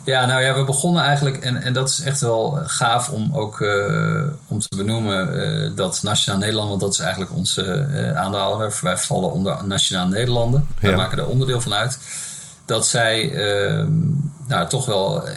Ja, 0.06 0.26
nou 0.26 0.42
ja, 0.42 0.54
we 0.54 0.64
begonnen 0.64 1.02
eigenlijk, 1.02 1.36
en, 1.36 1.62
en 1.62 1.72
dat 1.72 1.88
is 1.88 2.00
echt 2.00 2.20
wel 2.20 2.58
gaaf 2.64 3.10
om 3.10 3.30
ook 3.32 3.60
uh, 3.60 4.22
om 4.48 4.60
te 4.60 4.76
benoemen, 4.76 5.36
uh, 5.36 5.76
dat 5.76 6.02
Nationaal 6.02 6.38
Nederland, 6.38 6.68
want 6.68 6.80
dat 6.80 6.92
is 6.92 6.98
eigenlijk 6.98 7.34
onze 7.34 7.86
uh, 7.90 8.16
aandeelhouder. 8.16 8.78
Wij 8.82 8.96
vallen 8.96 9.32
onder 9.32 9.66
Nationaal 9.66 10.06
Nederlanden. 10.06 10.66
Wij 10.80 10.90
ja. 10.90 10.96
maken 10.96 11.18
er 11.18 11.26
onderdeel 11.26 11.60
van 11.60 11.74
uit. 11.74 11.98
Dat 12.64 12.86
zij 12.86 13.32
ehm, 13.32 13.90
nou, 14.46 14.68
toch 14.68 14.86
wel 14.86 15.28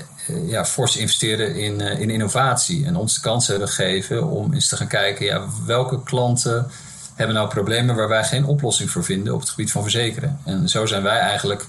ja, 0.45 0.65
fors 0.65 0.97
investeren 0.97 1.55
in, 1.55 1.81
in 1.81 2.09
innovatie 2.09 2.85
en 2.85 2.95
ons 2.95 3.13
de 3.13 3.21
kans 3.21 3.47
hebben 3.47 3.67
gegeven 3.67 4.27
om 4.27 4.53
eens 4.53 4.67
te 4.67 4.77
gaan 4.77 4.87
kijken, 4.87 5.25
ja, 5.25 5.43
welke 5.65 6.03
klanten 6.03 6.71
hebben 7.19 7.38
nou 7.38 7.49
problemen 7.49 7.95
waar 7.95 8.07
wij 8.07 8.23
geen 8.23 8.45
oplossing 8.45 8.89
voor 8.91 9.03
vinden 9.03 9.33
op 9.33 9.39
het 9.39 9.49
gebied 9.49 9.71
van 9.71 9.81
verzekeren. 9.81 10.39
En 10.45 10.69
zo 10.69 10.85
zijn 10.85 11.03
wij 11.03 11.19
eigenlijk, 11.19 11.67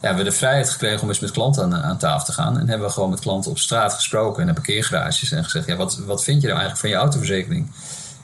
ja, 0.00 0.14
we 0.14 0.22
de 0.22 0.32
vrijheid 0.32 0.70
gekregen 0.70 1.02
om 1.02 1.08
eens 1.08 1.18
met 1.18 1.30
klanten 1.30 1.62
aan, 1.62 1.82
aan 1.82 1.98
tafel 1.98 2.26
te 2.26 2.32
gaan. 2.32 2.58
En 2.58 2.68
hebben 2.68 2.86
we 2.86 2.92
gewoon 2.92 3.10
met 3.10 3.20
klanten 3.20 3.50
op 3.50 3.58
straat 3.58 3.92
gesproken 3.92 4.40
en 4.40 4.46
naar 4.46 4.54
parkeergarages 4.54 5.32
en 5.32 5.44
gezegd, 5.44 5.66
ja, 5.66 5.76
wat, 5.76 5.98
wat 5.98 6.24
vind 6.24 6.40
je 6.40 6.46
nou 6.46 6.58
eigenlijk 6.58 6.80
van 6.80 6.88
je 6.88 7.04
autoverzekering? 7.04 7.70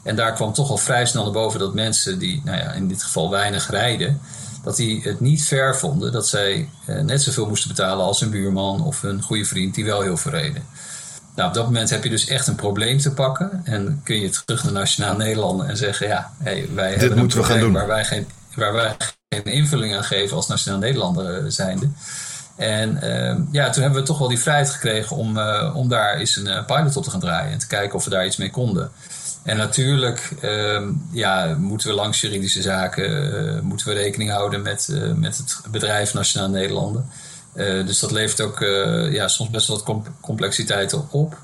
En 0.03 0.17
daar 0.17 0.33
kwam 0.33 0.53
toch 0.53 0.71
al 0.71 0.77
vrij 0.77 1.07
snel 1.07 1.23
naar 1.23 1.33
boven 1.33 1.61
dat 1.61 1.75
mensen 1.75 2.19
die, 2.19 2.43
nou 2.45 2.59
ja, 2.59 2.73
in 2.73 2.89
dit 2.89 3.03
geval 3.03 3.31
weinig 3.31 3.71
rijden, 3.71 4.21
dat 4.63 4.77
die 4.77 5.03
het 5.03 5.21
niet 5.21 5.45
ver 5.45 5.77
vonden 5.77 6.13
dat 6.13 6.29
zij 6.29 6.69
eh, 6.85 7.01
net 7.01 7.23
zoveel 7.23 7.47
moesten 7.47 7.69
betalen 7.69 8.05
als 8.05 8.21
een 8.21 8.31
buurman 8.31 8.85
of 8.85 9.03
een 9.03 9.23
goede 9.23 9.45
vriend 9.45 9.75
die 9.75 9.85
wel 9.85 10.01
heel 10.01 10.17
veel 10.17 10.33
reden. 10.33 10.63
Nou, 11.35 11.49
op 11.49 11.55
dat 11.55 11.65
moment 11.65 11.91
heb 11.91 12.05
je 12.05 12.11
dus 12.11 12.27
echt 12.27 12.47
een 12.47 12.55
probleem 12.55 12.99
te 12.99 13.13
pakken. 13.13 13.61
En 13.65 14.01
kun 14.05 14.21
je 14.21 14.31
terug 14.31 14.65
naar 14.65 14.73
Nationaal 14.73 15.17
Nederlanden 15.17 15.69
en 15.69 15.77
zeggen: 15.77 16.07
ja, 16.09 16.33
hey, 16.43 16.69
wij 16.75 16.91
Dit 16.91 17.01
hebben 17.01 17.19
een 17.19 17.27
probleem 17.27 17.73
waar 17.73 17.87
wij, 17.87 18.05
geen, 18.05 18.27
waar 18.55 18.73
wij 18.73 18.97
geen 19.29 19.45
invulling 19.45 19.97
aan 19.97 20.05
geven 20.05 20.37
als 20.37 20.47
Nationaal 20.47 20.79
Nederlander 20.79 21.37
eh, 21.37 21.45
zijnde. 21.47 21.89
En 22.57 22.99
uh, 23.03 23.37
ja, 23.53 23.71
toen 23.71 23.83
hebben 23.83 24.01
we 24.01 24.07
toch 24.07 24.19
wel 24.19 24.29
die 24.29 24.39
vrijheid 24.39 24.71
gekregen 24.71 25.17
om, 25.17 25.37
uh, 25.37 25.73
om 25.77 25.89
daar 25.89 26.15
eens 26.15 26.37
een 26.37 26.47
uh, 26.47 26.65
pilot 26.65 26.97
op 26.97 27.05
te 27.05 27.11
gaan 27.11 27.21
draaien 27.21 27.53
en 27.53 27.59
te 27.59 27.67
kijken 27.67 27.95
of 27.95 28.05
we 28.05 28.11
daar 28.11 28.27
iets 28.27 28.37
mee 28.37 28.51
konden. 28.51 28.91
En 29.43 29.57
natuurlijk 29.57 30.31
uh, 30.43 30.89
ja, 31.11 31.55
moeten 31.59 31.89
we 31.89 31.95
langs 31.95 32.21
juridische 32.21 32.63
zaken 32.63 33.65
moeten 33.65 33.87
we 33.87 33.95
rekening 33.95 34.31
houden 34.31 34.63
met, 34.63 34.89
met 35.17 35.37
het 35.37 35.61
bedrijf 35.71 36.15
Nationaal 36.15 36.49
Nederlanden. 36.49 37.11
Uh, 37.55 37.87
dus 37.87 37.99
dat 37.99 38.11
levert 38.11 38.41
ook 38.41 38.61
uh, 38.61 39.13
ja, 39.13 39.29
soms 39.29 39.51
best 39.51 39.69
wel 39.69 39.83
wat 39.85 40.07
complexiteiten 40.21 41.11
op. 41.11 41.39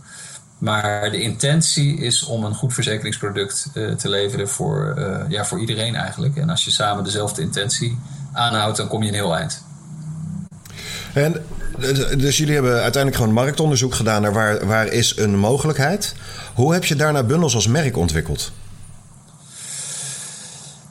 Maar 0.59 1.11
de 1.11 1.21
intentie 1.21 1.99
is 1.99 2.25
om 2.25 2.45
een 2.45 2.55
goed 2.55 2.75
verzekeringsproduct 2.75 3.71
uh, 3.75 3.95
te 3.95 4.09
leveren 4.09 4.49
voor, 4.49 4.95
ja, 5.29 5.45
voor 5.45 5.61
iedereen 5.61 5.95
eigenlijk. 5.95 6.37
En 6.37 6.51
als 6.51 6.65
je 6.65 6.71
samen 6.71 7.05
dezelfde 7.05 7.43
intentie 7.43 7.99
aanhoudt, 8.33 8.77
dan 8.77 8.89
kom 8.89 9.03
je 9.03 9.09
een 9.09 9.15
heel 9.15 9.37
eind. 9.37 9.65
En 11.13 11.45
dus 12.19 12.39
jullie 12.39 12.55
hebben 12.55 12.73
uiteindelijk 12.73 13.17
gewoon 13.17 13.33
marktonderzoek 13.33 13.95
gedaan 13.95 14.23
naar 14.23 14.33
waar, 14.33 14.67
waar 14.67 14.87
is 14.87 15.17
een 15.17 15.37
mogelijkheid. 15.37 16.15
Hoe 16.55 16.73
heb 16.73 16.85
je 16.85 16.97
daarna 16.97 17.23
bundels 17.23 17.55
als 17.55 17.67
merk 17.67 17.97
ontwikkeld? 17.97 18.53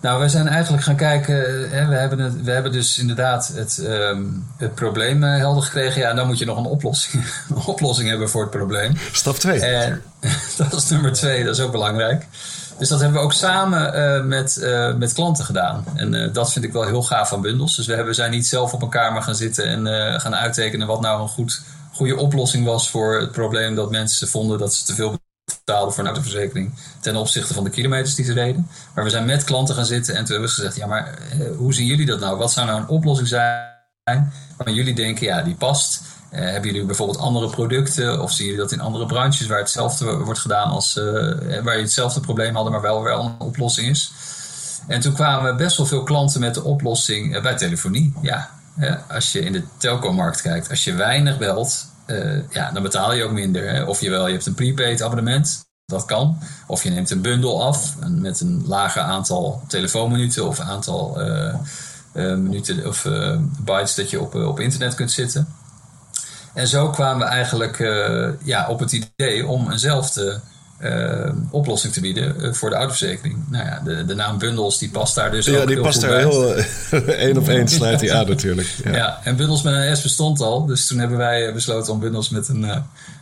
Nou, 0.01 0.19
wij 0.19 0.29
zijn 0.29 0.47
eigenlijk 0.47 0.83
gaan 0.83 0.95
kijken. 0.95 1.35
Hè, 1.69 1.87
we, 1.87 1.95
hebben 1.95 2.19
het, 2.19 2.41
we 2.41 2.51
hebben 2.51 2.71
dus 2.71 2.97
inderdaad 2.97 3.51
het, 3.55 3.77
ehm, 3.77 4.23
het 4.57 4.75
probleem 4.75 5.23
uh, 5.23 5.37
helder 5.37 5.63
gekregen. 5.63 6.01
Ja, 6.01 6.13
dan 6.13 6.27
moet 6.27 6.37
je 6.37 6.45
nog 6.45 6.57
een 6.57 6.65
oplossing, 6.65 7.23
een 7.49 7.65
oplossing 7.65 8.09
hebben 8.09 8.29
voor 8.29 8.41
het 8.41 8.51
probleem. 8.51 8.97
Stap 9.11 9.35
2. 9.35 9.59
En 9.59 10.01
dat 10.57 10.73
is 10.73 10.89
nummer 10.89 11.13
2, 11.13 11.43
dat 11.43 11.55
is 11.55 11.61
ook 11.61 11.71
belangrijk. 11.71 12.25
Dus 12.77 12.89
dat 12.89 12.99
hebben 12.99 13.17
we 13.19 13.23
ook 13.23 13.33
samen 13.33 13.95
uh, 13.95 14.23
met, 14.25 14.59
uh, 14.61 14.93
met 14.95 15.13
klanten 15.13 15.45
gedaan. 15.45 15.83
En 15.95 16.33
dat 16.33 16.51
vind 16.51 16.65
ik 16.65 16.73
wel 16.73 16.85
heel 16.85 17.03
gaaf 17.03 17.29
van 17.29 17.41
bundels. 17.41 17.75
Dus 17.75 17.85
we 17.85 17.93
hebben, 17.93 18.15
zijn 18.15 18.31
niet 18.31 18.47
zelf 18.47 18.73
op 18.73 18.81
een 18.81 18.89
kamer 18.89 19.21
gaan 19.21 19.35
zitten 19.35 19.65
en 19.65 20.19
gaan 20.21 20.35
uittekenen 20.35 20.87
wat 20.87 21.01
nou 21.01 21.21
een 21.21 21.27
goed, 21.27 21.61
goede 21.93 22.17
oplossing 22.17 22.65
was 22.65 22.89
voor 22.89 23.19
het 23.19 23.31
probleem 23.31 23.75
dat 23.75 23.91
mensen 23.91 24.27
vonden 24.27 24.57
dat 24.57 24.73
ze 24.73 24.85
te 24.85 24.95
veel 24.95 25.19
betaalden 25.57 25.93
voor 25.93 26.03
een 26.03 26.09
autoverzekering 26.09 26.73
ten 26.99 27.15
opzichte 27.15 27.53
van 27.53 27.63
de 27.63 27.69
kilometers 27.69 28.15
die 28.15 28.25
ze 28.25 28.33
reden. 28.33 28.69
Maar 28.95 29.03
we 29.03 29.09
zijn 29.09 29.25
met 29.25 29.43
klanten 29.43 29.75
gaan 29.75 29.85
zitten 29.85 30.15
en 30.15 30.25
toen 30.25 30.31
hebben 30.31 30.49
we 30.49 30.55
gezegd: 30.55 30.75
ja, 30.75 30.87
maar 30.87 31.19
eh, 31.31 31.57
hoe 31.57 31.73
zien 31.73 31.85
jullie 31.85 32.05
dat 32.05 32.19
nou? 32.19 32.37
Wat 32.37 32.51
zou 32.51 32.67
nou 32.67 32.79
een 32.79 32.87
oplossing 32.87 33.27
zijn 33.27 34.31
waarvan 34.57 34.73
jullie 34.73 34.95
denken, 34.95 35.25
ja, 35.25 35.41
die 35.41 35.55
past? 35.55 36.01
Uh, 36.33 36.39
hebben 36.39 36.71
jullie 36.71 36.85
bijvoorbeeld 36.85 37.17
andere 37.17 37.49
producten 37.49 38.21
of 38.21 38.31
zien 38.31 38.45
jullie 38.45 38.61
dat 38.61 38.71
in 38.71 38.79
andere 38.79 39.05
branches 39.05 39.47
waar 39.47 39.59
hetzelfde 39.59 40.17
wordt 40.17 40.39
gedaan 40.39 40.69
als 40.69 40.95
uh, 40.95 41.03
waar 41.63 41.75
je 41.75 41.81
hetzelfde 41.81 42.19
probleem 42.19 42.55
hadden, 42.55 42.71
maar 42.71 42.81
wel 42.81 43.03
wel 43.03 43.25
een 43.25 43.39
oplossing 43.39 43.87
is? 43.87 44.11
En 44.87 44.99
toen 44.99 45.13
kwamen 45.13 45.57
best 45.57 45.77
wel 45.77 45.85
veel 45.85 46.03
klanten 46.03 46.39
met 46.39 46.53
de 46.53 46.63
oplossing 46.63 47.41
bij 47.41 47.55
telefonie. 47.55 48.13
Ja, 48.21 48.49
als 49.07 49.31
je 49.31 49.39
in 49.39 49.51
de 49.51 49.63
telco-markt 49.77 50.41
kijkt, 50.41 50.69
als 50.69 50.83
je 50.83 50.93
weinig 50.93 51.37
belt, 51.37 51.88
uh, 52.09 52.41
ja, 52.49 52.71
dan 52.71 52.83
betaal 52.83 53.13
je 53.13 53.23
ook 53.23 53.31
minder. 53.31 53.69
Hè? 53.69 53.83
Of 53.83 54.01
je 54.01 54.09
wel, 54.09 54.27
je 54.27 54.33
hebt 54.33 54.45
een 54.45 54.53
prepaid 54.53 55.01
abonnement, 55.01 55.65
dat 55.85 56.05
kan. 56.05 56.37
Of 56.67 56.83
je 56.83 56.89
neemt 56.89 57.09
een 57.09 57.21
bundel 57.21 57.63
af 57.63 57.95
met 58.07 58.39
een 58.39 58.63
lager 58.65 59.01
aantal 59.01 59.63
telefoonminuten 59.67 60.47
of 60.47 60.59
aantal 60.59 61.21
uh, 61.21 61.53
uh, 62.13 62.35
minuten 62.35 62.87
of 62.87 63.07
bytes 63.59 63.95
dat 63.95 64.09
je 64.09 64.19
op, 64.19 64.35
op 64.35 64.59
internet 64.59 64.95
kunt 64.95 65.11
zitten. 65.11 65.47
En 66.53 66.67
zo 66.67 66.89
kwamen 66.89 67.27
we 67.27 67.33
eigenlijk 67.33 67.77
ja, 68.43 68.67
op 68.67 68.79
het 68.79 68.91
idee 68.91 69.47
om 69.47 69.71
eenzelfde 69.71 70.39
uh, 70.81 71.31
oplossing 71.51 71.93
te 71.93 72.01
bieden 72.01 72.55
voor 72.55 72.69
de 72.69 72.75
autoverzekering. 72.75 73.37
Nou 73.49 73.65
ja, 73.65 73.81
de, 73.83 74.05
de 74.05 74.15
naam 74.15 74.37
bundels 74.37 74.77
die 74.77 74.89
past 74.89 75.15
daar 75.15 75.31
dus 75.31 75.45
ja, 75.45 75.59
ook 75.59 75.65
die 75.67 75.75
heel 75.75 75.83
past 75.83 76.01
daar 76.01 76.17
heel 76.17 76.55
één 77.25 77.37
op 77.37 77.47
één 77.47 77.67
sluit 77.67 77.99
die 77.99 78.13
aan 78.13 78.27
natuurlijk. 78.27 78.67
Ja. 78.83 78.95
Ja. 78.95 79.19
en 79.23 79.35
bundels 79.35 79.61
met 79.61 79.73
een 79.73 79.97
S 79.97 80.01
bestond 80.01 80.39
al. 80.41 80.65
Dus 80.65 80.87
toen 80.87 80.99
hebben 80.99 81.17
wij 81.17 81.53
besloten 81.53 81.93
om 81.93 81.99
bundels 81.99 82.29
met 82.29 82.47
een, 82.47 82.63
uh, 82.63 82.77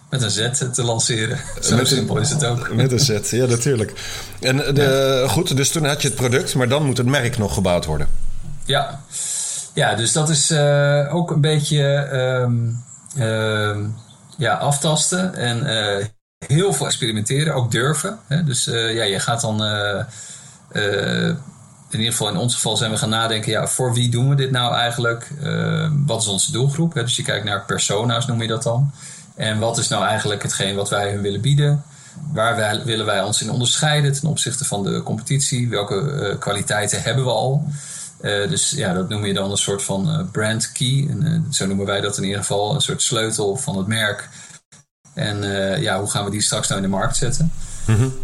met 0.09 0.21
een 0.21 0.31
Z 0.31 0.49
te 0.73 0.83
lanceren. 0.83 1.37
Zo 1.61 1.75
Met 1.75 1.79
een- 1.79 1.87
simpel 1.97 2.17
is 2.17 2.29
het 2.29 2.45
ook. 2.45 2.73
Met 2.73 2.91
een 2.91 2.99
set, 2.99 3.29
ja 3.29 3.45
natuurlijk. 3.45 3.93
En 4.39 4.57
de, 4.57 5.25
goed, 5.27 5.57
dus 5.57 5.69
toen 5.69 5.85
had 5.85 6.01
je 6.01 6.07
het 6.07 6.17
product, 6.17 6.55
maar 6.55 6.69
dan 6.69 6.85
moet 6.85 6.97
het 6.97 7.07
merk 7.07 7.37
nog 7.37 7.53
gebouwd 7.53 7.85
worden. 7.85 8.07
Ja, 8.65 9.01
ja 9.73 9.95
dus 9.95 10.11
dat 10.11 10.29
is 10.29 10.49
eh, 10.51 11.15
ook 11.15 11.31
een 11.31 11.41
beetje 11.41 11.83
ehm, 11.93 12.53
ehm, 13.17 13.83
ja, 14.37 14.53
aftasten 14.53 15.35
en 15.35 15.65
eh, 15.65 16.05
heel 16.45 16.73
veel 16.73 16.85
experimenteren, 16.85 17.53
ook 17.53 17.71
durven. 17.71 18.19
Hè? 18.27 18.43
Dus 18.43 18.67
eh, 18.67 18.95
ja, 18.95 19.03
je 19.03 19.19
gaat 19.19 19.41
dan, 19.41 19.63
eh, 19.63 19.99
eh, 20.69 21.35
in 21.89 21.99
ieder 21.99 22.11
geval 22.11 22.29
in 22.29 22.37
ons 22.37 22.55
geval 22.55 22.77
zijn 22.77 22.91
we 22.91 22.97
gaan 22.97 23.09
nadenken, 23.09 23.51
ja, 23.51 23.67
voor 23.67 23.93
wie 23.93 24.09
doen 24.09 24.29
we 24.29 24.35
dit 24.35 24.51
nou 24.51 24.73
eigenlijk? 24.73 25.31
Wat 26.05 26.21
is 26.21 26.27
onze 26.27 26.51
doelgroep? 26.51 26.93
Dus 26.93 27.15
je 27.15 27.23
kijkt 27.23 27.45
naar 27.45 27.65
persona's, 27.65 28.25
noem 28.25 28.41
je 28.41 28.47
dat 28.47 28.63
dan. 28.63 28.91
En 29.35 29.59
wat 29.59 29.77
is 29.77 29.87
nou 29.87 30.05
eigenlijk 30.05 30.43
hetgeen 30.43 30.75
wat 30.75 30.89
wij 30.89 31.11
hun 31.11 31.21
willen 31.21 31.41
bieden? 31.41 31.83
Waar 32.33 32.83
willen 32.85 33.05
wij 33.05 33.23
ons 33.23 33.41
in 33.41 33.51
onderscheiden 33.51 34.13
ten 34.13 34.29
opzichte 34.29 34.65
van 34.65 34.83
de 34.83 35.03
competitie? 35.03 35.69
Welke 35.69 36.35
kwaliteiten 36.39 37.01
hebben 37.01 37.23
we 37.23 37.31
al? 37.31 37.67
Dus 38.21 38.69
ja, 38.69 38.93
dat 38.93 39.09
noem 39.09 39.25
je 39.25 39.33
dan 39.33 39.51
een 39.51 39.57
soort 39.57 39.83
van 39.83 40.29
brand 40.31 40.71
key. 40.71 41.07
En, 41.09 41.47
zo 41.51 41.65
noemen 41.65 41.85
wij 41.85 42.01
dat 42.01 42.17
in 42.17 42.23
ieder 42.23 42.39
geval 42.39 42.75
een 42.75 42.81
soort 42.81 43.01
sleutel 43.01 43.55
van 43.55 43.77
het 43.77 43.87
merk. 43.87 44.29
En 45.17 45.43
eh, 45.43 45.81
ja, 45.81 45.99
hoe 45.99 46.09
gaan 46.09 46.25
we 46.25 46.31
die 46.31 46.41
straks 46.41 46.67
nou 46.67 46.81
in 46.81 46.89
de 46.89 46.95
markt 46.95 47.17
zetten? 47.17 47.51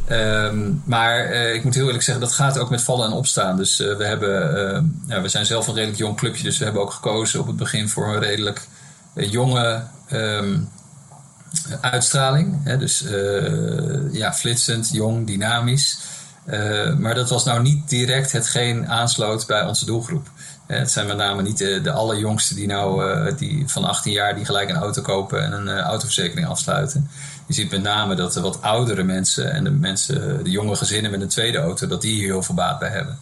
Ehm, 0.07 0.71
maar 0.83 1.25
eh, 1.25 1.53
ik 1.53 1.63
moet 1.63 1.73
heel 1.73 1.85
eerlijk 1.85 2.03
zeggen, 2.03 2.23
dat 2.23 2.33
gaat 2.33 2.57
ook 2.57 2.69
met 2.69 2.81
vallen 2.81 3.07
en 3.07 3.13
opstaan. 3.13 3.57
Dus 3.57 3.79
eh, 3.79 3.97
we, 3.97 4.05
hebben, 4.05 4.57
eh, 4.57 4.81
ja, 5.07 5.21
we 5.21 5.27
zijn 5.27 5.45
zelf 5.45 5.67
een 5.67 5.73
redelijk 5.73 5.99
jong 5.99 6.17
clubje, 6.17 6.43
dus 6.43 6.57
we 6.57 6.63
hebben 6.63 6.81
ook 6.81 6.91
gekozen 6.91 7.39
op 7.39 7.47
het 7.47 7.55
begin 7.55 7.89
voor 7.89 8.07
een 8.07 8.19
redelijk 8.19 8.67
jonge 9.13 9.83
ehm, 10.07 10.59
uitstraling. 11.81 12.63
Hè? 12.63 12.77
Dus 12.77 13.05
ja, 14.11 14.33
flitsend, 14.33 14.89
jong, 14.91 15.27
dynamisch. 15.27 15.97
Maar 16.97 17.15
dat 17.15 17.29
was 17.29 17.43
nou 17.43 17.61
niet 17.61 17.89
direct 17.89 18.31
hetgeen 18.31 18.87
aansloot 18.87 19.47
bij 19.47 19.65
onze 19.65 19.85
doelgroep. 19.85 20.29
Het 20.79 20.91
zijn 20.91 21.07
met 21.07 21.17
name 21.17 21.41
niet 21.41 21.57
de, 21.57 21.81
de 21.81 21.91
allerjongsten 21.91 22.55
die 22.55 22.67
nou 22.67 23.11
eh, 23.11 23.37
die 23.37 23.63
van 23.67 23.83
18 23.83 24.11
jaar 24.11 24.35
die 24.35 24.45
gelijk 24.45 24.69
een 24.69 24.75
auto 24.75 25.01
kopen 25.01 25.43
en 25.43 25.51
een 25.51 25.67
eh, 25.67 25.79
autoverzekering 25.79 26.47
afsluiten. 26.47 27.09
Je 27.47 27.53
ziet 27.53 27.71
met 27.71 27.81
name 27.81 28.15
dat 28.15 28.33
de 28.33 28.41
wat 28.41 28.61
oudere 28.61 29.03
mensen 29.03 29.51
en 29.51 29.63
de 29.63 29.71
mensen, 29.71 30.43
de 30.43 30.49
jonge 30.49 30.75
gezinnen 30.75 31.11
met 31.11 31.21
een 31.21 31.27
tweede 31.27 31.57
auto, 31.57 31.87
dat 31.87 32.01
die 32.01 32.13
hier 32.13 32.25
heel 32.25 32.43
veel 32.43 32.55
baat 32.55 32.79
bij 32.79 32.89
hebben. 32.89 33.17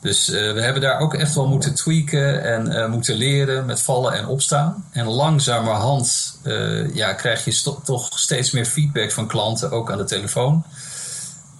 Dus 0.00 0.30
eh, 0.30 0.52
we 0.52 0.62
hebben 0.62 0.82
daar 0.82 0.98
ook 0.98 1.14
echt 1.14 1.34
wel 1.34 1.48
moeten 1.48 1.74
tweaken 1.74 2.42
en 2.42 2.90
moeten 2.90 3.14
leren 3.14 3.66
met 3.66 3.82
vallen 3.82 4.12
en 4.12 4.26
opstaan. 4.26 4.84
En 4.92 5.06
langzamerhand 5.06 6.38
ja, 6.92 7.12
krijg 7.12 7.44
je 7.44 7.78
toch 7.84 8.18
steeds 8.18 8.50
meer 8.50 8.66
feedback 8.66 9.12
van 9.12 9.26
klanten, 9.26 9.70
ook 9.70 9.90
aan 9.90 9.98
de 9.98 10.04
telefoon. 10.04 10.64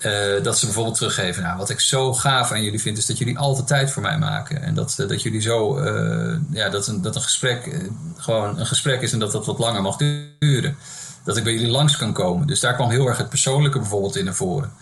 Eh, 0.07 0.43
dat 0.43 0.59
ze 0.59 0.65
bijvoorbeeld 0.65 0.97
teruggeven, 0.97 1.43
nou, 1.43 1.59
wat 1.59 1.71
ik 1.71 1.81
zo 1.81 2.15
gaaf 2.15 2.53
aan 2.53 2.63
jullie 2.63 2.81
vind, 2.81 2.99
is 2.99 3.07
dat 3.07 3.19
jullie 3.19 3.39
altijd 3.39 3.67
tijd 3.67 3.91
voor 3.91 4.03
mij 4.03 4.19
maken. 4.19 4.63
En 4.63 4.75
dat, 4.75 4.95
eh, 4.99 5.09
dat 5.09 5.23
jullie 5.23 5.41
zo, 5.41 5.79
eh, 5.79 6.37
ja, 6.51 6.69
dat 6.69 6.87
een, 6.87 7.03
dat 7.03 7.15
een 7.15 7.23
gesprek 7.23 7.89
gewoon 8.17 8.59
een 8.59 8.67
gesprek 8.67 9.01
is 9.01 9.13
en 9.13 9.19
dat 9.19 9.33
dat 9.33 9.47
wat 9.47 9.59
langer 9.59 9.83
mag 9.83 9.97
duren. 10.39 10.77
Dat 11.25 11.37
ik 11.37 11.45
bij 11.45 11.53
jullie 11.53 11.71
langs 11.71 11.97
kan 11.97 12.13
komen. 12.13 12.47
Dus 12.47 12.61
daar 12.61 12.75
kwam 12.75 12.91
heel 12.91 13.07
erg 13.07 13.19
het 13.19 13.29
persoonlijke 13.29 13.79
bijvoorbeeld 13.79 14.17
in 14.17 14.25
naar 14.25 14.35
voren. 14.35 14.73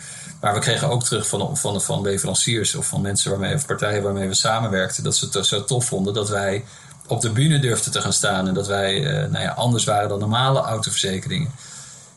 Maar 0.40 0.54
we 0.54 0.60
kregen 0.60 0.88
ook 0.88 1.04
terug 1.04 1.28
van, 1.28 1.56
van, 1.56 1.82
van 1.82 2.02
leveranciers 2.02 2.74
of 2.74 2.86
van 2.86 3.00
mensen 3.00 3.30
waarmee, 3.30 3.54
of 3.54 3.66
partijen 3.66 4.02
waarmee 4.02 4.28
we 4.28 4.34
samenwerkten, 4.34 5.04
dat 5.04 5.16
ze 5.16 5.28
het 5.32 5.46
zo 5.46 5.64
tof 5.64 5.84
vonden 5.84 6.14
dat 6.14 6.28
wij 6.28 6.64
op 7.06 7.20
de 7.20 7.30
bühne 7.30 7.58
durfden 7.58 7.92
te 7.92 8.00
gaan 8.00 8.12
staan 8.12 8.48
en 8.48 8.54
dat 8.54 8.66
wij 8.66 9.00
nou 9.30 9.44
ja, 9.44 9.50
anders 9.50 9.84
waren 9.84 10.08
dan 10.08 10.18
normale 10.18 10.60
autoverzekeringen. 10.60 11.50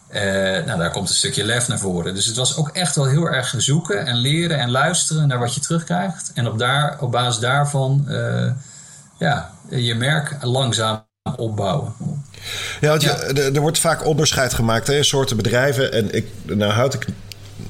Eh, 0.10 0.22
nou, 0.66 0.78
daar 0.80 0.92
komt 0.92 1.10
een 1.10 1.16
stukje 1.16 1.46
lef 1.46 1.68
naar 1.68 1.80
voren. 1.80 2.14
Dus 2.16 2.26
het 2.26 2.36
was 2.36 2.58
ook 2.58 2.70
echt 2.70 2.96
wel 2.96 3.06
heel 3.06 3.30
erg 3.30 3.54
zoeken 3.58 4.06
en 4.06 4.16
leren 4.16 4.60
en 4.60 4.72
luisteren 4.72 5.28
naar 5.28 5.40
wat 5.40 5.54
je 5.54 5.60
terugkrijgt. 5.62 6.32
En 6.34 6.48
op, 6.48 6.60
daar, 6.60 6.98
op 7.00 7.12
basis 7.12 7.40
daarvan 7.42 8.06
eh, 8.08 8.52
ja, 9.20 9.52
je 9.70 9.96
merk 9.96 10.36
langzaam 10.42 11.06
opbouwen. 11.36 11.94
Ja, 12.82 12.90
want 12.90 13.02
Ja. 13.02 13.18
er, 13.18 13.56
er 13.56 13.62
wordt 13.62 13.80
vaak 13.80 14.06
onderscheid 14.06 14.54
gemaakt, 14.54 14.88
hè, 14.88 15.04
soorten 15.04 15.38
bedrijven. 15.38 15.92
En 15.94 16.16
ik, 16.16 16.28
nou 16.46 16.72
houd 16.72 16.94
ik 16.94 17.06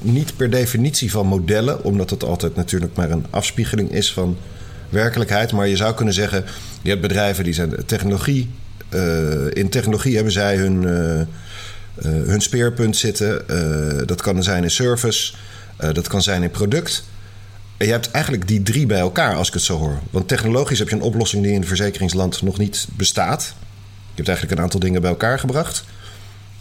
niet 0.00 0.36
per 0.36 0.50
definitie 0.50 1.10
van 1.10 1.26
modellen, 1.26 1.84
omdat 1.84 2.10
het 2.10 2.24
altijd 2.24 2.56
natuurlijk 2.56 2.96
maar 2.96 3.10
een 3.10 3.26
afspiegeling 3.30 3.90
is 3.92 4.12
van 4.12 4.36
werkelijkheid. 4.88 5.52
Maar 5.52 5.68
je 5.68 5.76
zou 5.76 5.94
kunnen 5.94 6.14
zeggen, 6.14 6.44
je 6.82 6.88
hebt 6.90 7.02
bedrijven 7.02 7.44
die 7.44 7.54
zijn 7.54 7.86
technologie. 7.86 8.50
eh, 8.88 9.46
in 9.52 9.68
technologie 9.68 10.14
hebben 10.14 10.32
zij 10.32 10.56
hun, 10.56 10.82
hun 12.02 12.40
speerpunt 12.40 12.96
zitten. 12.96 13.48
Eh, 13.48 14.06
dat 14.06 14.22
kan 14.22 14.42
zijn 14.42 14.62
in 14.62 14.70
service, 14.70 15.34
eh, 15.76 15.92
dat 15.92 16.08
kan 16.08 16.22
zijn 16.22 16.42
in 16.42 16.50
product. 16.50 17.04
Je 17.78 17.84
hebt 17.84 18.10
eigenlijk 18.10 18.48
die 18.48 18.62
drie 18.62 18.86
bij 18.86 18.98
elkaar, 18.98 19.34
als 19.34 19.48
ik 19.48 19.54
het 19.54 19.62
zo 19.62 19.78
hoor. 19.78 19.98
Want 20.10 20.28
technologisch 20.28 20.78
heb 20.78 20.88
je 20.88 20.94
een 20.94 21.02
oplossing 21.02 21.42
die 21.42 21.52
in 21.52 21.58
het 21.58 21.68
verzekeringsland 21.68 22.42
nog 22.42 22.58
niet 22.58 22.86
bestaat. 22.96 23.54
Je 24.10 24.14
hebt 24.14 24.28
eigenlijk 24.28 24.58
een 24.58 24.64
aantal 24.64 24.80
dingen 24.80 25.00
bij 25.00 25.10
elkaar 25.10 25.38
gebracht. 25.38 25.84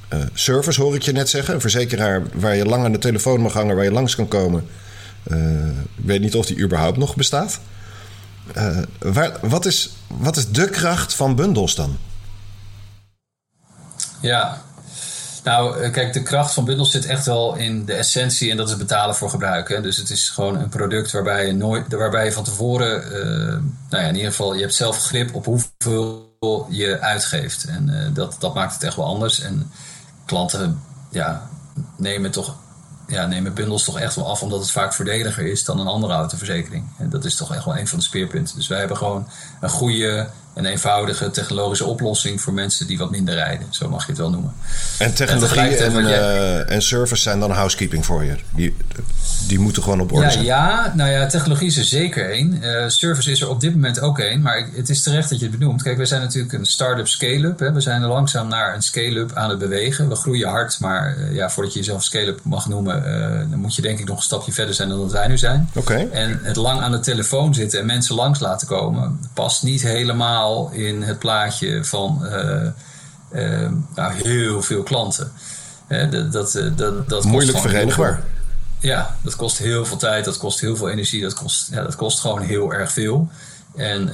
Eh, 0.08 0.20
service 0.34 0.82
hoor 0.82 0.96
ik 0.96 1.02
je 1.02 1.12
net 1.12 1.30
zeggen. 1.30 1.54
Een 1.54 1.62
verzekeraar 1.62 2.22
waar 2.34 2.56
je 2.56 2.66
lang 2.66 2.84
aan 2.84 2.92
de 2.92 2.98
telefoon 2.98 3.42
mag 3.42 3.54
hangen, 3.54 3.76
waar 3.76 3.86
je 3.86 3.92
langs 3.92 4.16
kan 4.16 4.28
komen. 4.28 4.68
Eh, 5.24 5.68
ik 5.68 6.06
weet 6.06 6.22
niet 6.22 6.36
of 6.36 6.46
die 6.46 6.60
überhaupt 6.60 6.98
nog 6.98 7.16
bestaat. 7.16 7.60
Eh, 8.54 8.78
wat, 9.42 9.66
is, 9.66 9.96
wat 10.08 10.38
is 10.38 10.52
de 10.52 10.70
kracht 10.70 11.14
van 11.14 11.36
bundels 11.36 11.76
dan? 11.76 11.98
Ja, 14.22 14.62
nou 15.44 15.82
uh, 15.82 15.92
kijk, 15.92 16.14
de 16.14 16.24
kracht 16.24 16.54
van 16.54 16.66
bundels 16.66 16.92
zit 16.92 17.06
echt 17.06 17.26
wel 17.26 17.56
in 17.56 17.86
de 17.86 17.94
essentie 17.94 18.52
en 18.52 18.58
dat 18.58 18.70
is 18.70 18.78
betalen 18.78 19.16
voor 19.16 19.30
gebruik. 19.30 19.70
Hè. 19.70 19.82
Dus 19.82 19.98
het 19.98 20.10
is 20.10 20.30
gewoon 20.30 20.60
een 20.60 20.70
product 20.70 21.12
waarbij 21.12 21.46
je, 21.46 21.54
nooit, 21.54 21.94
waarbij 21.94 22.32
van 22.32 22.44
tevoren, 22.44 23.04
uh, 23.06 23.54
nou 23.90 24.04
ja, 24.04 24.08
in 24.10 24.16
ieder 24.16 24.32
geval, 24.32 24.54
je 24.54 24.62
hebt 24.62 24.76
zelf 24.76 24.98
grip 24.98 25.36
op 25.36 25.46
hoeveel 25.46 26.68
je 26.70 27.00
uitgeeft. 27.00 27.66
En 27.66 27.90
uh, 27.90 28.08
dat, 28.14 28.36
dat 28.40 28.54
maakt 28.54 28.74
het 28.74 28.84
echt 28.84 28.96
wel 28.96 29.06
anders. 29.06 29.42
En 29.42 29.72
klanten 30.26 30.82
ja, 31.10 31.50
nemen 31.98 32.32
toch 32.32 32.56
ja, 33.08 33.26
nemen 33.26 33.54
bundels 33.54 33.84
toch 33.84 34.00
echt 34.00 34.16
wel 34.16 34.30
af, 34.30 34.42
omdat 34.42 34.60
het 34.60 34.72
vaak 34.72 34.94
voordeliger 34.94 35.46
is 35.46 35.64
dan 35.64 35.80
een 35.80 35.88
andere 35.88 36.14
autoverzekering. 36.14 36.86
En 36.98 37.10
dat 37.10 37.26
is 37.26 37.36
toch 37.36 37.54
echt 37.54 37.66
wel 37.66 37.78
een 37.78 37.88
van 37.88 37.98
de 37.98 38.04
speerpunten. 38.04 38.56
Dus 38.56 38.68
wij 38.68 38.80
hebben 38.80 38.98
gewoon 38.98 39.28
een 39.62 39.70
goede 39.70 40.30
een 40.58 40.66
eenvoudige 40.66 41.32
technologische 41.32 41.86
oplossing 41.86 42.42
voor 42.42 42.54
mensen 42.54 42.88
die 42.88 42.98
wat 42.98 43.12
minder 43.12 43.34
rijden. 43.34 43.68
Zo 43.70 43.90
mag 43.90 44.06
je 44.06 44.12
het 44.12 44.18
wel 44.18 44.30
noemen. 44.30 44.54
En 44.98 45.14
technologie 45.14 45.78
en, 45.78 46.08
en, 46.08 46.68
en 46.70 46.82
service 46.82 47.22
zijn 47.22 47.40
dan 47.40 47.52
housekeeping 47.52 48.06
voor 48.06 48.24
je? 48.24 48.36
Die, 48.56 48.76
die 49.48 49.60
moeten 49.60 49.84
gewoon 49.84 50.00
op 50.00 50.12
orde 50.12 50.26
ja, 50.26 50.32
zijn? 50.32 50.46
Ja, 50.46 50.94
nou 50.96 51.10
ja, 51.10 51.26
technologie 51.26 51.68
is 51.68 51.78
er 51.78 51.84
zeker 51.84 52.30
één. 52.30 52.60
Uh, 52.64 52.84
service 52.88 53.32
is 53.32 53.42
er 53.42 53.50
op 53.50 53.60
dit 53.60 53.74
moment 53.74 54.00
ook 54.00 54.20
één. 54.20 54.42
Maar 54.42 54.68
het 54.76 54.90
is 54.90 55.04
terecht 55.04 55.30
dat 55.30 55.40
je 55.40 55.48
het 55.48 55.60
benoemt. 55.60 55.82
Kijk, 55.84 55.98
we 55.98 56.06
zijn 56.06 56.22
natuurlijk 56.22 56.54
een 56.54 56.66
start-up 56.66 57.08
scale-up. 57.08 57.60
We 57.60 57.82
zijn 57.82 58.02
er 58.02 58.08
langzaam 58.08 58.48
naar 58.48 58.76
een 58.76 58.82
scale-up 58.82 59.32
aan 59.34 59.50
het 59.50 59.60
bewegen. 59.60 60.10
We 60.10 60.16
groeien 60.16 60.50
hard, 60.50 60.80
maar 60.80 61.18
uh, 61.18 61.36
ja, 61.36 61.50
voordat 61.50 61.74
je 61.74 61.80
jezelf 61.80 62.04
scale-up 62.04 62.40
mag 62.44 62.68
noemen... 62.68 63.04
Uh, 63.06 63.50
dan 63.50 63.60
moet 63.60 63.76
je 63.76 63.82
denk 63.82 64.00
ik 64.00 64.08
nog 64.08 64.18
een 64.18 64.24
stapje 64.24 64.52
verder 64.52 64.74
zijn 64.74 64.90
dan 64.90 65.00
dat 65.00 65.12
wij 65.12 65.28
nu 65.28 65.38
zijn. 65.38 65.70
Oké. 65.74 65.92
Okay. 65.92 66.10
En 66.12 66.40
het 66.44 66.56
lang 66.56 66.82
aan 66.82 66.92
de 66.92 67.00
telefoon 67.00 67.54
zitten 67.54 67.80
en 67.80 67.86
mensen 67.86 68.16
langs 68.16 68.40
laten 68.40 68.68
komen... 68.68 69.20
past 69.34 69.64
niet 69.64 69.82
helemaal 69.82 70.47
in 70.72 71.02
het 71.02 71.20
plaatje 71.20 71.86
van 71.86 72.18
nou, 73.96 74.14
heel 74.14 74.62
veel 74.62 74.84
klanten. 74.84 75.32
dat, 75.88 76.32
dat, 76.32 76.62
dat, 76.76 77.10
dat 77.10 77.24
Moeilijk 77.24 77.60
verenigbaar 77.60 78.24
ja, 78.80 79.16
dat 79.24 79.36
kost 79.36 79.58
heel 79.58 79.86
veel 79.86 79.98
tijd, 79.98 80.26
dat 80.26 80.38
kost 80.38 80.60
heel 80.60 80.76
veel 80.76 80.90
energie, 80.90 81.22
dat 81.22 81.34
kost, 81.34 81.70
ja, 81.72 81.84
dat 81.84 81.96
kost 81.96 82.20
gewoon 82.20 82.42
heel 82.42 82.74
erg 82.74 82.92
veel. 82.92 83.30
En 83.76 84.12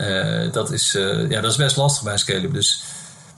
dat, 0.52 0.72
is, 0.72 0.92
ja, 1.30 1.42
dat 1.42 1.52
is 1.52 1.58
best 1.58 1.78
lastig 1.78 2.04
bij 2.04 2.18
Scale-up. 2.18 2.54
Dus 2.54 2.84